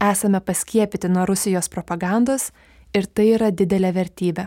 Esame 0.00 0.40
paskiepyti 0.40 1.08
nuo 1.08 1.26
Rusijos 1.26 1.68
propagandos 1.68 2.52
ir 2.94 3.06
tai 3.06 3.32
yra 3.34 3.50
didelė 3.50 3.90
vertybė. 3.96 4.44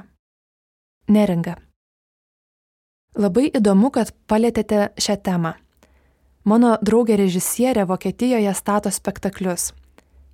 Neringa. 1.12 1.58
Labai 3.20 3.50
įdomu, 3.51 3.89
kad 3.91 4.13
palėtėte 4.31 4.93
šią 4.96 5.17
temą. 5.25 5.58
Mano 6.48 6.77
draugė 6.81 7.17
režisierė 7.20 7.84
Vokietijoje 7.89 8.53
stato 8.55 8.91
spektaklius. 8.91 9.74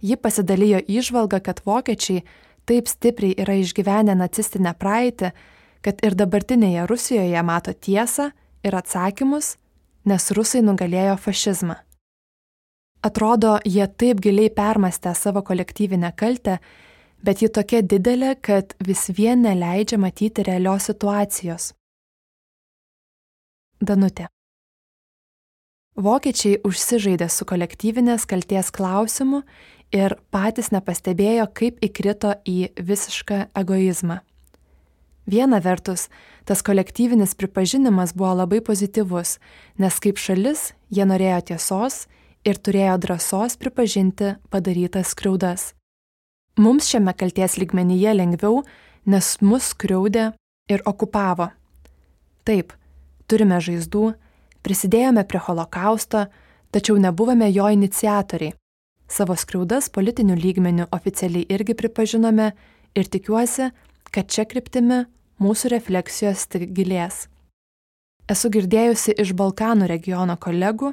Ji 0.05 0.15
pasidalijo 0.21 0.83
įžvalgą, 0.85 1.41
kad 1.41 1.63
vokiečiai 1.65 2.21
taip 2.69 2.87
stipriai 2.87 3.33
yra 3.41 3.57
išgyvenę 3.57 4.13
nacistinę 4.21 4.75
praeitį, 4.77 5.33
kad 5.81 6.05
ir 6.05 6.13
dabartinėje 6.13 6.85
Rusijoje 6.85 7.43
mato 7.43 7.73
tiesą 7.73 8.29
ir 8.61 8.77
atsakymus, 8.77 9.55
nes 10.05 10.31
rusai 10.31 10.61
nugalėjo 10.61 11.17
fašizmą. 11.17 11.81
Atrodo, 13.07 13.55
jie 13.63 13.85
taip 13.87 14.19
giliai 14.23 14.49
permastė 14.51 15.13
savo 15.15 15.43
kolektyvinę 15.45 16.09
kaltę, 16.19 16.57
bet 17.23 17.43
ji 17.43 17.49
tokia 17.53 17.79
didelė, 17.81 18.33
kad 18.41 18.73
vis 18.83 19.07
vien 19.15 19.45
neleidžia 19.45 19.99
matyti 20.01 20.43
realios 20.43 20.89
situacijos. 20.89 21.71
Danutė. 23.79 24.27
Vokiečiai 25.97 26.59
užsižaidė 26.67 27.29
su 27.31 27.45
kolektyvinės 27.49 28.27
kalties 28.29 28.73
klausimu 28.73 29.43
ir 29.95 30.17
patys 30.33 30.69
nepastebėjo, 30.73 31.47
kaip 31.53 31.79
įkrito 31.87 32.35
į 32.45 32.73
visišką 32.77 33.47
egoizmą. 33.57 34.19
Viena 35.27 35.61
vertus, 35.63 36.07
tas 36.45 36.61
kolektyvinis 36.63 37.33
pripažinimas 37.39 38.13
buvo 38.17 38.35
labai 38.43 38.59
pozityvus, 38.61 39.37
nes 39.79 39.97
kaip 40.03 40.19
šalis 40.21 40.71
jie 40.93 41.07
norėjo 41.07 41.41
tiesos 41.53 42.05
ir 42.47 42.61
turėjo 42.63 42.95
drąsos 43.03 43.57
pripažinti 43.59 44.35
padarytas 44.49 45.11
skriaudas. 45.13 45.73
Mums 46.57 46.87
šiame 46.89 47.13
kalties 47.13 47.59
lygmenyje 47.59 48.15
lengviau, 48.15 48.63
nes 49.05 49.35
mus 49.43 49.73
skriaudė 49.75 50.31
ir 50.71 50.81
okupavo. 50.89 51.51
Taip, 52.47 52.71
turime 53.27 53.59
žaizdų, 53.61 54.15
Prisidėjome 54.67 55.23
prie 55.23 55.39
holokausto, 55.39 56.25
tačiau 56.75 56.97
nebuvome 56.99 57.47
jo 57.55 57.69
iniciatoriai. 57.71 58.51
Savo 59.07 59.37
skriaudas 59.39 59.87
politinių 59.95 60.35
lygmenių 60.35 60.89
oficialiai 60.91 61.47
irgi 61.55 61.75
pripažinome 61.79 62.49
ir 62.99 63.07
tikiuosi, 63.07 63.69
kad 64.11 64.27
čia 64.27 64.43
kryptimi 64.43 65.05
mūsų 65.39 65.71
refleksijos 65.71 66.43
tik 66.51 66.73
gilės. 66.75 67.29
Esu 68.27 68.51
girdėjusi 68.51 69.15
iš 69.15 69.31
Balkanų 69.39 69.87
regiono 69.87 70.35
kolegų, 70.35 70.91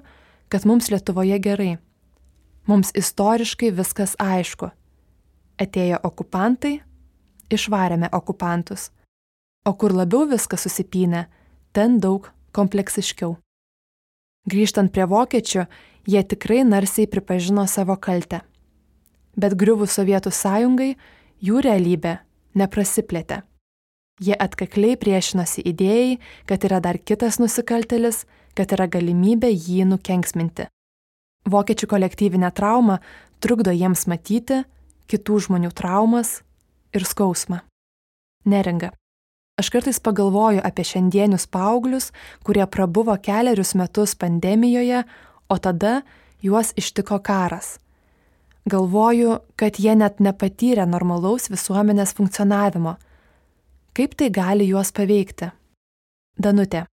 kad 0.55 0.67
mums 0.67 0.91
Lietuvoje 0.91 1.39
gerai. 1.39 1.77
Mums 2.71 2.93
istoriškai 2.95 3.73
viskas 3.75 4.13
aišku. 4.23 4.69
Atėjo 5.59 5.99
okupantai, 6.07 6.77
išvarėme 7.51 8.07
okupantus. 8.15 8.93
O 9.67 9.73
kur 9.75 9.91
labiau 9.91 10.29
viskas 10.31 10.63
susipynė, 10.63 11.25
ten 11.75 11.97
daug 11.99 12.29
kompleksiškiau. 12.55 13.33
Grįžtant 14.47 14.95
prie 14.95 15.09
vokiečių, 15.11 15.65
jie 16.07 16.23
tikrai 16.23 16.61
narsiai 16.69 17.11
pripažino 17.11 17.67
savo 17.67 17.99
kaltę. 17.99 18.45
Bet 19.35 19.59
griuvus 19.59 19.99
Sovietų 19.99 20.31
sąjungai, 20.31 20.93
jų 21.43 21.65
realybė 21.67 22.21
neprasiplėtė. 22.55 23.43
Jie 24.23 24.39
atkakliai 24.39 24.95
priešinosi 25.03 25.67
idėjai, 25.67 26.21
kad 26.47 26.63
yra 26.63 26.79
dar 26.79 27.03
kitas 27.03 27.43
nusikaltelis, 27.43 28.23
kad 28.55 28.73
yra 28.77 28.87
galimybė 28.91 29.51
jį 29.53 29.85
nukenksminti. 29.91 30.69
Vokiečių 31.51 31.89
kolektyvinė 31.91 32.51
trauma 32.57 33.01
trukdo 33.45 33.75
jiems 33.75 34.07
matyti 34.09 34.63
kitų 35.11 35.41
žmonių 35.47 35.71
traumas 35.77 36.39
ir 36.97 37.05
skausmą. 37.05 37.61
Neringa. 38.49 38.93
Aš 39.61 39.71
kartais 39.71 40.01
pagalvoju 40.03 40.65
apie 40.67 40.83
šiandienius 40.89 41.47
paauglius, 41.47 42.11
kurie 42.43 42.65
prabuvo 42.67 43.15
keliarius 43.23 43.75
metus 43.79 44.17
pandemijoje, 44.19 45.05
o 45.49 45.59
tada 45.59 46.01
juos 46.43 46.73
ištiko 46.77 47.21
karas. 47.23 47.79
Galvoju, 48.67 49.39
kad 49.61 49.79
jie 49.79 49.95
net 49.95 50.19
nepatyrė 50.25 50.87
normalaus 50.89 51.51
visuomenės 51.53 52.17
funkcionavimo. 52.17 52.97
Kaip 53.95 54.17
tai 54.19 54.31
gali 54.33 54.67
juos 54.73 54.91
paveikti? 54.97 55.53
Danutė. 56.41 56.87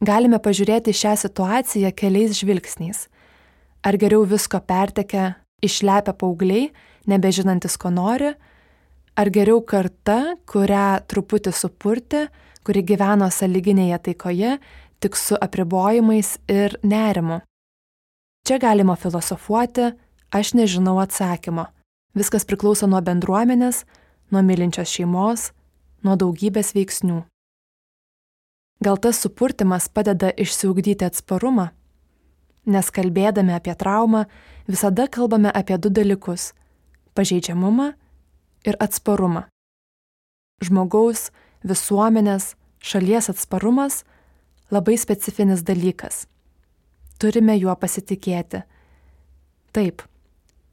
Galime 0.00 0.38
pažiūrėti 0.38 0.94
šią 0.94 1.16
situaciją 1.18 1.90
keliais 1.96 2.36
žvilgsniais. 2.38 3.08
Ar 3.82 3.98
geriau 3.98 4.22
visko 4.26 4.60
pertekę, 4.60 5.32
išlepę 5.62 6.14
paaugliai, 6.18 6.68
nebežinantis 7.10 7.76
ko 7.80 7.90
nori, 7.90 8.34
Ar 9.18 9.32
geriau 9.34 9.58
karta, 9.66 10.36
kurią 10.46 11.00
truputį 11.10 11.50
supurti, 11.50 12.20
kuri 12.62 12.84
gyveno 12.86 13.26
saliginėje 13.34 13.96
taikoje, 14.06 14.52
tik 15.02 15.18
su 15.18 15.34
apribojimais 15.34 16.36
ir 16.46 16.76
nerimu? 16.86 17.40
Čia 18.46 18.60
galima 18.62 18.94
filosofuoti, 18.94 19.88
aš 20.30 20.52
nežinau 20.54 21.00
atsakymo. 21.02 21.66
Viskas 22.14 22.46
priklauso 22.46 22.86
nuo 22.86 23.00
bendruomenės, 23.02 23.82
nuo 24.30 24.44
mylinčios 24.46 24.94
šeimos, 24.94 25.50
nuo 26.06 26.14
daugybės 26.14 26.70
veiksnių. 26.78 27.24
Gal 28.80 28.96
tas 28.96 29.18
supurtimas 29.18 29.88
padeda 29.88 30.30
išsiugdyti 30.30 31.06
atsparumą? 31.08 31.70
Nes 32.66 32.90
kalbėdami 32.94 33.56
apie 33.56 33.74
traumą 33.74 34.26
visada 34.68 35.08
kalbame 35.08 35.50
apie 35.50 35.78
du 35.78 35.90
dalykus- 35.90 36.52
pažeidžiamumą 37.16 37.94
ir 38.64 38.76
atsparumą. 38.78 39.48
Žmogaus, 40.62 41.30
visuomenės, 41.64 42.54
šalies 42.78 43.30
atsparumas 43.30 44.04
labai 44.70 44.96
specifinis 44.98 45.62
dalykas. 45.62 46.26
Turime 47.18 47.58
juo 47.58 47.74
pasitikėti. 47.74 48.62
Taip, 49.72 50.02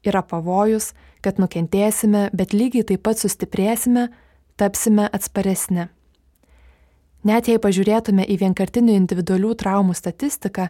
yra 0.05 0.21
pavojus, 0.21 0.93
kad 1.21 1.37
nukentėsime, 1.37 2.29
bet 2.33 2.53
lygiai 2.53 2.85
taip 2.85 3.01
pat 3.03 3.17
sustiprėsime, 3.17 4.09
tapsime 4.57 5.09
atsparesni. 5.09 5.89
Net 7.25 7.49
jei 7.49 7.57
pažiūrėtume 7.61 8.25
į 8.29 8.37
vienkartinių 8.43 8.93
individualių 8.99 9.55
traumų 9.57 9.95
statistiką, 9.97 10.67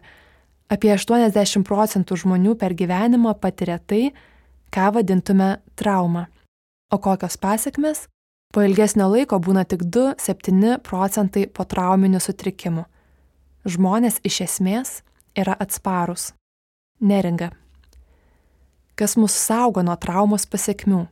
apie 0.72 0.92
80 0.94 1.66
procentų 1.68 2.16
žmonių 2.22 2.56
per 2.56 2.72
gyvenimą 2.72 3.34
patiria 3.40 3.76
tai, 3.78 4.14
ką 4.72 4.88
vadintume 4.96 5.58
trauma. 5.76 6.26
O 6.90 6.98
kokios 7.02 7.36
pasiekmes? 7.36 8.06
Po 8.54 8.62
ilgesnio 8.64 9.10
laiko 9.10 9.36
būna 9.42 9.66
tik 9.68 9.84
2-7 9.92 10.78
procentai 10.86 11.44
potrauminių 11.46 12.22
sutrikimų. 12.22 12.86
Žmonės 13.66 14.22
iš 14.24 14.40
esmės 14.46 15.00
yra 15.36 15.56
atsparūs. 15.60 16.32
Neringa. 17.00 17.50
kas 18.96 19.16
mus 19.20 19.34
saugo 19.36 19.82
nuo 19.84 19.96
traumos 20.00 20.46
pasiekmių. 20.48 21.02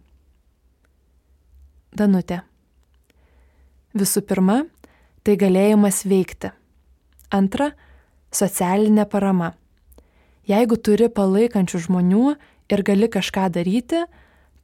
Danutė. 1.93 2.41
Visų 3.93 4.23
pirma, 4.25 4.63
tai 5.25 5.39
galėjimas 5.41 6.05
veikti. 6.05 6.53
Antra, 7.33 7.71
socialinė 8.35 9.07
parama. 9.09 9.55
Jeigu 10.45 10.77
turi 10.77 11.09
palaikančių 11.09 11.81
žmonių 11.87 12.35
ir 12.69 12.83
gali 12.85 13.09
kažką 13.09 13.49
daryti, 13.55 14.05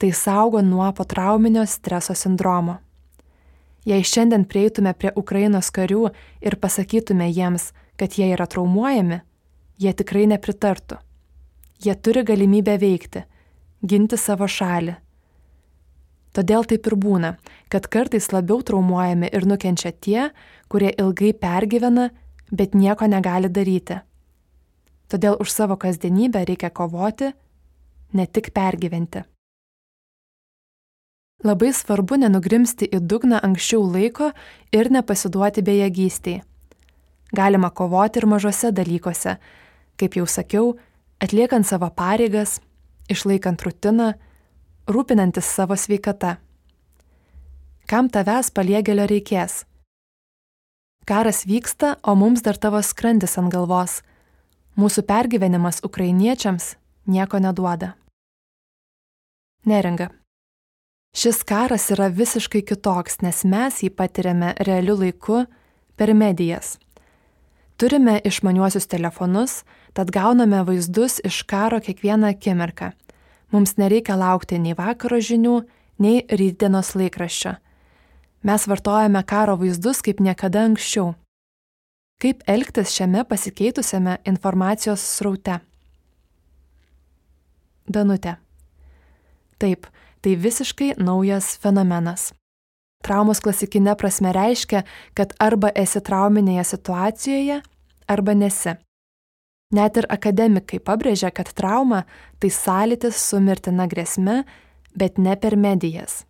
tai 0.00 0.12
saugo 0.12 0.60
nuo 0.60 0.90
potrauminio 0.92 1.64
streso 1.66 2.14
sindromo. 2.14 2.78
Jei 3.88 4.04
šiandien 4.04 4.44
prieitume 4.44 4.92
prie 4.92 5.12
Ukrainos 5.16 5.70
karių 5.72 6.10
ir 6.44 6.56
pasakytume 6.60 7.30
jiems, 7.32 7.70
kad 7.96 8.12
jie 8.16 8.28
yra 8.34 8.44
traumuojami, 8.44 9.22
jie 9.80 9.92
tikrai 9.96 10.26
nepritartų. 10.28 11.00
Jie 11.80 11.94
turi 11.96 12.24
galimybę 12.28 12.76
veikti, 12.80 13.24
ginti 13.80 14.20
savo 14.20 14.44
šalį. 14.44 14.98
Todėl 16.36 16.62
taip 16.68 16.86
ir 16.86 16.94
būna, 16.94 17.34
kad 17.72 17.88
kartais 17.90 18.30
labiau 18.30 18.62
traumuojami 18.62 19.32
ir 19.34 19.46
nukenčia 19.50 19.90
tie, 19.90 20.30
kurie 20.70 20.92
ilgai 20.94 21.32
pergyvena, 21.34 22.10
bet 22.50 22.74
nieko 22.74 23.08
negali 23.10 23.50
daryti. 23.50 23.98
Todėl 25.10 25.40
už 25.42 25.50
savo 25.50 25.74
kasdienybę 25.74 26.44
reikia 26.46 26.70
kovoti, 26.70 27.32
ne 28.14 28.26
tik 28.26 28.52
pergyventi. 28.54 29.24
Labai 31.40 31.72
svarbu 31.72 32.20
nenugrimsti 32.20 32.86
į 32.92 33.00
dugną 33.10 33.40
anksčiau 33.42 33.82
laiko 33.88 34.30
ir 34.76 34.90
nepasiduoti 34.92 35.64
bejėgystiai. 35.64 36.42
Galima 37.32 37.70
kovoti 37.70 38.20
ir 38.20 38.26
mažose 38.28 38.70
dalykuose, 38.76 39.38
kaip 39.96 40.18
jau 40.18 40.26
sakiau, 40.28 40.74
atliekant 41.22 41.66
savo 41.66 41.88
pareigas, 41.96 42.58
išlaikant 43.08 43.62
rutiną, 43.64 44.12
rūpinantis 44.90 45.46
savo 45.46 45.76
sveikata. 45.78 46.36
Kam 47.90 48.10
tavęs 48.12 48.52
paliegėlio 48.54 49.06
reikės? 49.10 49.64
Karas 51.06 51.42
vyksta, 51.48 51.96
o 52.02 52.14
mums 52.14 52.42
dar 52.46 52.58
tavo 52.60 52.82
skrandis 52.86 53.38
ant 53.40 53.50
galvos. 53.50 54.00
Mūsų 54.78 55.02
pergyvenimas 55.08 55.80
ukrainiečiams 55.86 56.74
nieko 57.10 57.40
neduoda. 57.42 57.94
Neringa. 59.66 60.10
Šis 61.10 61.42
karas 61.42 61.88
yra 61.90 62.06
visiškai 62.14 62.62
kitoks, 62.62 63.18
nes 63.24 63.42
mes 63.42 63.80
jį 63.82 63.90
patiriame 63.98 64.54
realiu 64.62 64.94
laiku 65.00 65.42
per 65.98 66.14
medijas. 66.14 66.76
Turime 67.80 68.20
išmaniuosius 68.24 68.86
telefonus, 68.86 69.64
tad 69.96 70.12
gauname 70.14 70.62
vaizdus 70.68 71.18
iš 71.24 71.42
karo 71.50 71.80
kiekvieną 71.82 72.30
akimirką. 72.36 72.92
Mums 73.50 73.76
nereikia 73.76 74.16
laukti 74.18 74.58
nei 74.62 74.76
vakaro 74.78 75.18
žinių, 75.18 75.56
nei 75.98 76.22
rytdienos 76.30 76.94
laikraščio. 76.94 77.56
Mes 78.46 78.66
vartojame 78.70 79.22
karo 79.26 79.56
vaizdus 79.60 80.00
kaip 80.06 80.20
niekada 80.24 80.62
anksčiau. 80.68 81.14
Kaip 82.20 82.44
elgtis 82.48 82.92
šiame 82.94 83.24
pasikeitusiame 83.28 84.18
informacijos 84.28 85.02
sraute? 85.16 85.58
Danutė. 87.90 88.36
Taip, 89.60 89.88
tai 90.22 90.36
visiškai 90.36 90.94
naujas 91.00 91.56
fenomenas. 91.60 92.30
Traumos 93.04 93.40
klasikinė 93.40 93.96
prasme 93.96 94.32
reiškia, 94.36 94.84
kad 95.16 95.32
arba 95.40 95.72
esi 95.74 96.00
trauminėje 96.04 96.66
situacijoje, 96.74 97.60
arba 98.08 98.34
nesi. 98.36 98.76
Net 99.70 100.00
ir 100.00 100.06
akademikai 100.10 100.80
pabrėžia, 100.82 101.30
kad 101.30 101.52
trauma 101.54 102.04
tai 102.42 102.50
sąlytis 102.50 103.18
su 103.22 103.38
mirtina 103.40 103.86
grėsme, 103.86 104.42
bet 104.98 105.18
ne 105.18 105.36
per 105.36 105.56
medijas. 105.56 106.24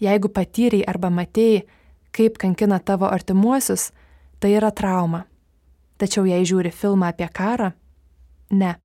Jeigu 0.00 0.30
patyriai 0.32 0.86
arba 0.88 1.10
matėjai, 1.12 1.66
kaip 2.14 2.38
kankina 2.40 2.78
tavo 2.80 3.10
artimuosius, 3.10 3.90
tai 4.40 4.54
yra 4.56 4.70
trauma. 4.72 5.26
Tačiau 5.98 6.24
jei 6.24 6.46
žiūri 6.46 6.72
filmą 6.72 7.10
apie 7.12 7.28
karą, 7.28 7.72
ne. 8.54 8.76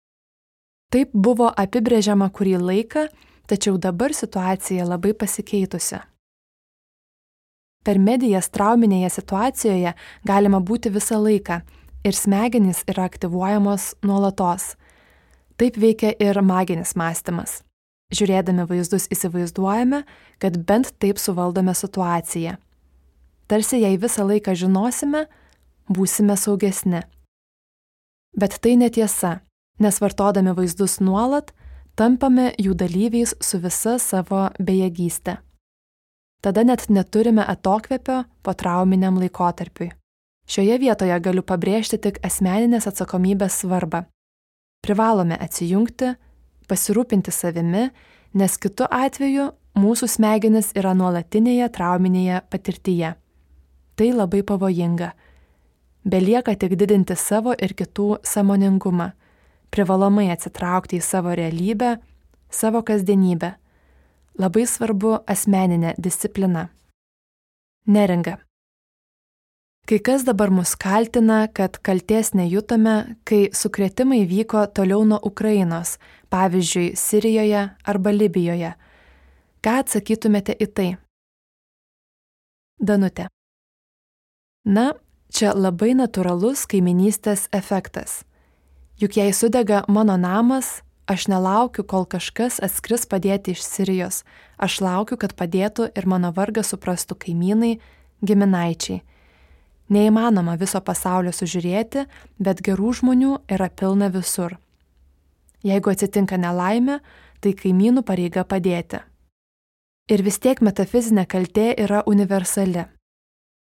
Taip 0.92 1.14
buvo 1.14 1.48
apibrėžiama 1.50 2.28
kurį 2.34 2.58
laiką 2.60 3.08
tačiau 3.48 3.78
dabar 3.78 4.14
situacija 4.14 4.86
labai 4.88 5.14
pasikeitusi. 5.14 6.00
Per 7.84 8.00
medijas 8.00 8.48
trauminėje 8.56 9.10
situacijoje 9.18 9.92
galima 10.24 10.62
būti 10.64 10.92
visą 10.94 11.20
laiką 11.20 11.60
ir 12.04 12.16
smegenys 12.16 12.84
yra 12.88 13.08
aktyvuojamos 13.10 13.94
nuolatos. 14.04 14.74
Taip 15.58 15.78
veikia 15.78 16.14
ir 16.20 16.42
maginis 16.42 16.96
mąstymas. 17.00 17.62
Žiūrėdami 18.14 18.68
vaizdus 18.70 19.08
įsivaizduojame, 19.14 20.04
kad 20.42 20.60
bent 20.68 20.92
taip 21.02 21.18
suvaldome 21.22 21.74
situaciją. 21.74 22.58
Tarsi 23.48 23.82
jei 23.82 23.98
visą 23.98 24.26
laiką 24.28 24.54
žinosime, 24.58 25.26
būsime 25.90 26.38
saugesni. 26.38 27.04
Bet 28.38 28.60
tai 28.62 28.76
netiesa, 28.82 29.40
nes 29.80 30.00
vartodami 30.02 30.54
vaizdus 30.58 31.00
nuolat, 31.02 31.54
tampame 31.96 32.52
jų 32.58 32.78
dalyviais 32.78 33.36
su 33.42 33.60
visa 33.62 33.98
savo 34.02 34.48
bejėgystė. 34.60 35.38
Tada 36.44 36.64
net 36.68 36.90
neturime 36.90 37.46
atokvėpio 37.48 38.24
po 38.44 38.54
trauminiam 38.58 39.20
laikotarpiui. 39.22 39.94
Šioje 40.50 40.78
vietoje 40.82 41.16
galiu 41.24 41.44
pabrėžti 41.44 42.00
tik 42.04 42.20
asmeninės 42.26 42.88
atsakomybės 42.90 43.62
svarbą. 43.64 44.04
Privalome 44.84 45.38
atsijungti, 45.40 46.14
pasirūpinti 46.68 47.32
savimi, 47.32 47.88
nes 48.36 48.58
kitu 48.60 48.88
atveju 48.90 49.50
mūsų 49.80 50.10
smegenis 50.12 50.74
yra 50.76 50.92
nuolatinėje 50.98 51.70
trauminėje 51.74 52.44
patirtyje. 52.52 53.16
Tai 53.96 54.10
labai 54.12 54.44
pavojinga. 54.44 55.14
Belieka 56.04 56.56
tik 56.60 56.76
didinti 56.76 57.16
savo 57.16 57.54
ir 57.56 57.76
kitų 57.80 58.18
samoningumą 58.28 59.14
privalomai 59.74 60.30
atsitraukti 60.34 61.00
į 61.00 61.06
savo 61.06 61.34
realybę, 61.38 61.98
savo 62.54 62.84
kasdienybę. 62.86 63.56
Labai 64.42 64.66
svarbu 64.70 65.20
asmeninė 65.30 65.94
disciplina. 66.02 66.68
Neringa. 67.86 68.38
Kai 69.84 70.00
kas 70.00 70.24
dabar 70.24 70.48
mus 70.48 70.78
kaltina, 70.80 71.48
kad 71.52 71.76
kalties 71.84 72.32
nejutome, 72.34 73.18
kai 73.28 73.50
sukretimai 73.52 74.22
vyko 74.24 74.62
toliau 74.72 75.04
nuo 75.04 75.20
Ukrainos, 75.20 75.98
pavyzdžiui, 76.32 76.96
Sirijoje 76.96 77.66
arba 77.84 78.14
Libijoje. 78.16 78.72
Ką 79.60 79.76
atsakytumėte 79.84 80.56
į 80.56 80.70
tai? 80.72 80.88
Danutė. 82.80 83.28
Na, 84.64 84.94
čia 85.28 85.52
labai 85.52 85.92
natūralus 86.00 86.64
kaiminystės 86.64 87.50
efektas. 87.52 88.24
Juk 88.96 89.20
jei 89.20 89.36
sudega 89.36 89.84
mano 89.92 90.16
namas, 90.16 90.80
aš 91.12 91.28
nelaukiu, 91.28 91.84
kol 91.84 92.08
kažkas 92.08 92.64
atskris 92.64 93.04
padėti 93.04 93.52
iš 93.52 93.68
Sirijos, 93.68 94.24
aš 94.56 94.80
laukiu, 94.80 95.20
kad 95.20 95.36
padėtų 95.36 95.92
ir 95.92 96.08
mano 96.08 96.32
vargą 96.32 96.64
suprastų 96.64 97.20
kaimynai, 97.20 97.82
giminaičiai. 98.24 99.04
Neįmanoma 99.94 100.56
viso 100.58 100.80
pasaulio 100.82 101.34
sužiūrėti, 101.36 102.08
bet 102.42 102.62
gerų 102.66 102.94
žmonių 103.00 103.34
yra 103.52 103.70
pilna 103.70 104.10
visur. 104.14 104.56
Jeigu 105.64 105.92
atsitinka 105.92 106.40
nelaimė, 106.40 107.00
tai 107.44 107.54
kaimynų 107.60 108.04
pareiga 108.08 108.46
padėti. 108.48 109.04
Ir 110.12 110.24
vis 110.24 110.40
tiek 110.44 110.60
metafizinė 110.64 111.28
kaltė 111.30 111.70
yra 111.80 112.02
universali. 112.10 112.88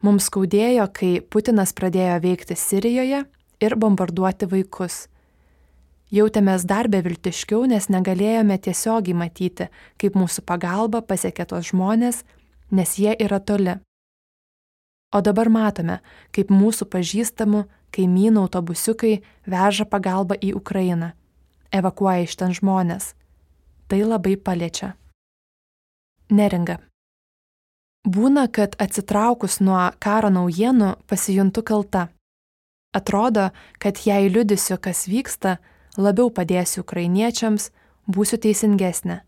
Mums 0.04 0.28
skaudėjo, 0.28 0.84
kai 0.94 1.12
Putinas 1.20 1.72
pradėjo 1.76 2.18
veikti 2.24 2.56
Sirijoje 2.56 3.22
ir 3.64 3.76
bombarduoti 3.80 4.48
vaikus. 4.50 5.06
Jautėmės 6.14 6.64
dar 6.68 6.88
beviltiškiau, 6.88 7.66
nes 7.68 7.88
negalėjome 7.92 8.56
tiesiogiai 8.64 9.16
matyti, 9.16 9.68
kaip 10.00 10.16
mūsų 10.16 10.44
pagalba 10.48 11.02
pasiekia 11.04 11.44
tos 11.48 11.72
žmonės, 11.72 12.22
nes 12.72 12.94
jie 13.00 13.12
yra 13.18 13.40
toli. 13.40 13.76
O 15.14 15.22
dabar 15.24 15.48
matome, 15.48 16.00
kaip 16.36 16.50
mūsų 16.52 16.88
pažįstamų 16.92 17.64
kaimynų 17.96 18.44
autobusiukai 18.44 19.14
veža 19.48 19.86
pagalbą 19.88 20.36
į 20.36 20.52
Ukrainą, 20.58 21.14
evakuoja 21.72 22.26
iš 22.26 22.36
ten 22.36 22.52
žmonės. 22.52 23.14
Tai 23.88 24.02
labai 24.04 24.36
paliečia. 24.36 24.92
Neringa. 26.28 26.76
Būna, 28.04 28.44
kad 28.52 28.76
atsitraukus 28.76 29.62
nuo 29.64 29.80
karo 30.00 30.28
naujienų 30.28 30.94
pasijuntu 31.08 31.64
kalta 31.64 32.08
Atrodo, 32.92 33.50
kad 33.78 34.00
jei 34.04 34.30
liudysiu, 34.32 34.78
kas 34.80 35.04
vyksta, 35.08 35.58
labiau 36.00 36.30
padėsiu 36.32 36.82
ukrainiečiams, 36.82 37.68
būsiu 38.08 38.38
teisingesnė. 38.40 39.20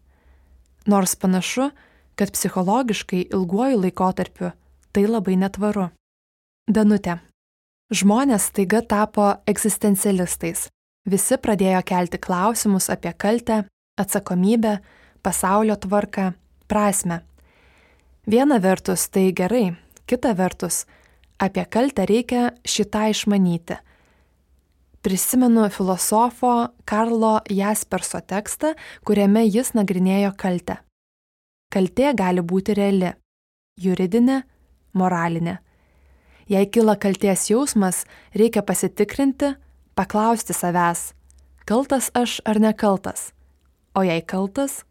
Nors 0.88 1.12
panašu, 1.20 1.68
kad 2.16 2.32
psichologiškai 2.32 3.26
ilguoju 3.28 3.82
laikotarpiu 3.84 4.52
tai 4.92 5.06
labai 5.06 5.36
netvaru. 5.40 5.88
Danutė. 6.70 7.18
Žmonės 7.90 8.50
taiga 8.54 8.82
tapo 8.86 9.32
egzistencialistais. 9.50 10.68
Visi 11.10 11.38
pradėjo 11.40 11.80
kelti 11.86 12.20
klausimus 12.22 12.90
apie 12.92 13.12
kaltę, 13.18 13.64
atsakomybę, 13.98 14.78
pasaulio 15.22 15.76
tvarką, 15.80 16.32
prasme. 16.68 17.22
Viena 18.30 18.60
vertus 18.62 19.08
tai 19.10 19.32
gerai, 19.32 19.72
kita 20.06 20.34
vertus 20.38 20.84
apie 21.40 21.64
kaltę 21.64 22.04
reikia 22.06 22.50
šitą 22.64 23.08
išmanyti. 23.10 23.78
Prisimenu 25.00 25.64
filosofo 25.72 26.68
Karlo 26.84 27.40
Jasperso 27.48 28.20
tekstą, 28.20 28.74
kuriame 29.04 29.46
jis 29.48 29.72
nagrinėjo 29.72 30.34
kaltę. 30.36 30.76
Kaltė 31.72 32.12
gali 32.14 32.44
būti 32.44 32.76
reali- 32.76 33.14
juridinė, 33.84 34.42
moralinė. 34.92 35.58
Jei 36.50 36.66
kyla 36.66 36.96
kalties 36.98 37.46
jausmas, 37.50 38.04
reikia 38.34 38.62
pasitikrinti, 38.66 39.54
paklausti 39.94 40.54
savęs, 40.56 41.12
kaltas 41.66 42.10
aš 42.14 42.40
ar 42.44 42.58
nekaltas, 42.58 43.30
o 43.94 44.02
jei 44.02 44.22
kaltas, 44.22 44.82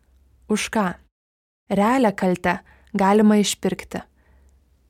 už 0.47 0.69
ką. 0.71 0.93
Realią 1.69 2.13
kaltę 2.15 2.59
galima 2.93 3.37
išpirkti. 3.37 4.01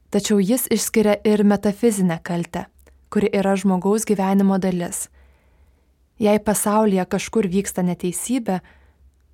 Tačiau 0.10 0.40
jis 0.40 0.68
išskiria 0.72 1.20
ir 1.26 1.44
metafizinę 1.44 2.20
kaltę, 2.24 2.66
kuri 3.10 3.30
yra 3.34 3.56
žmogaus 3.58 4.06
gyvenimo 4.06 4.58
dalis. 4.58 5.08
Jei 6.20 6.40
pasaulyje 6.40 7.06
kažkur 7.06 7.48
vyksta 7.48 7.84
neteisybė, 7.86 8.60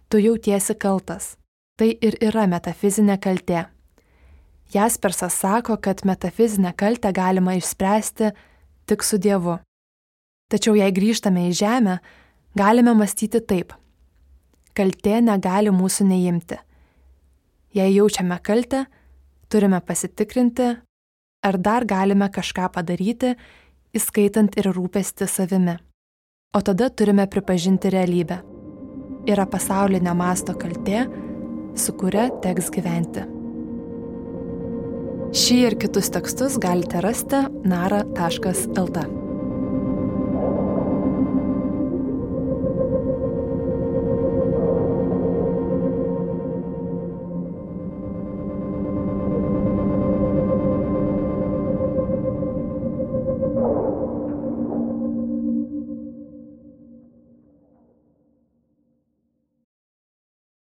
tu 0.10 0.20
jautiesi 0.20 0.76
kaltas. 0.76 1.36
Tai 1.76 1.88
ir 1.92 2.16
yra 2.24 2.46
metafizinė 2.48 3.18
kaltė. 3.20 3.66
Jaspersas 4.76 5.34
sako, 5.40 5.78
kad 5.78 6.06
metafizinę 6.06 6.74
kaltę 6.74 7.14
galima 7.14 7.54
išspręsti 7.56 8.32
tik 8.86 9.04
su 9.04 9.18
Dievu. 9.18 9.58
Tačiau 10.52 10.76
jei 10.76 10.92
grįžtame 10.92 11.48
į 11.50 11.54
žemę, 11.56 11.94
galime 12.60 12.92
mąstyti 12.94 13.40
taip. 13.40 13.72
Kaltė 14.76 15.22
negali 15.24 15.72
mūsų 15.72 16.10
neimti. 16.10 16.58
Jei 17.76 17.96
jaučiame 17.96 18.36
kaltę, 18.44 18.84
turime 19.48 19.80
pasitikrinti, 19.80 20.68
ar 21.48 21.58
dar 21.58 21.88
galime 21.88 22.28
kažką 22.28 22.68
padaryti, 22.76 23.32
įskaitant 23.96 24.60
ir 24.60 24.70
rūpestį 24.76 25.30
savimi. 25.32 25.78
O 26.56 26.60
tada 26.60 26.90
turime 26.90 27.30
pripažinti 27.32 27.94
realybę. 27.96 28.42
Yra 29.32 29.48
pasaulinio 29.48 30.14
masto 30.20 30.54
kaltė, 30.60 31.08
su 31.80 31.96
kuria 31.96 32.28
teks 32.44 32.70
gyventi. 32.76 33.45
Šį 35.34 35.56
ir 35.70 35.76
kitus 35.82 36.12
tekstus 36.14 36.60
galite 36.62 37.02
rasti 37.02 37.46
nara.lt. 37.66 39.25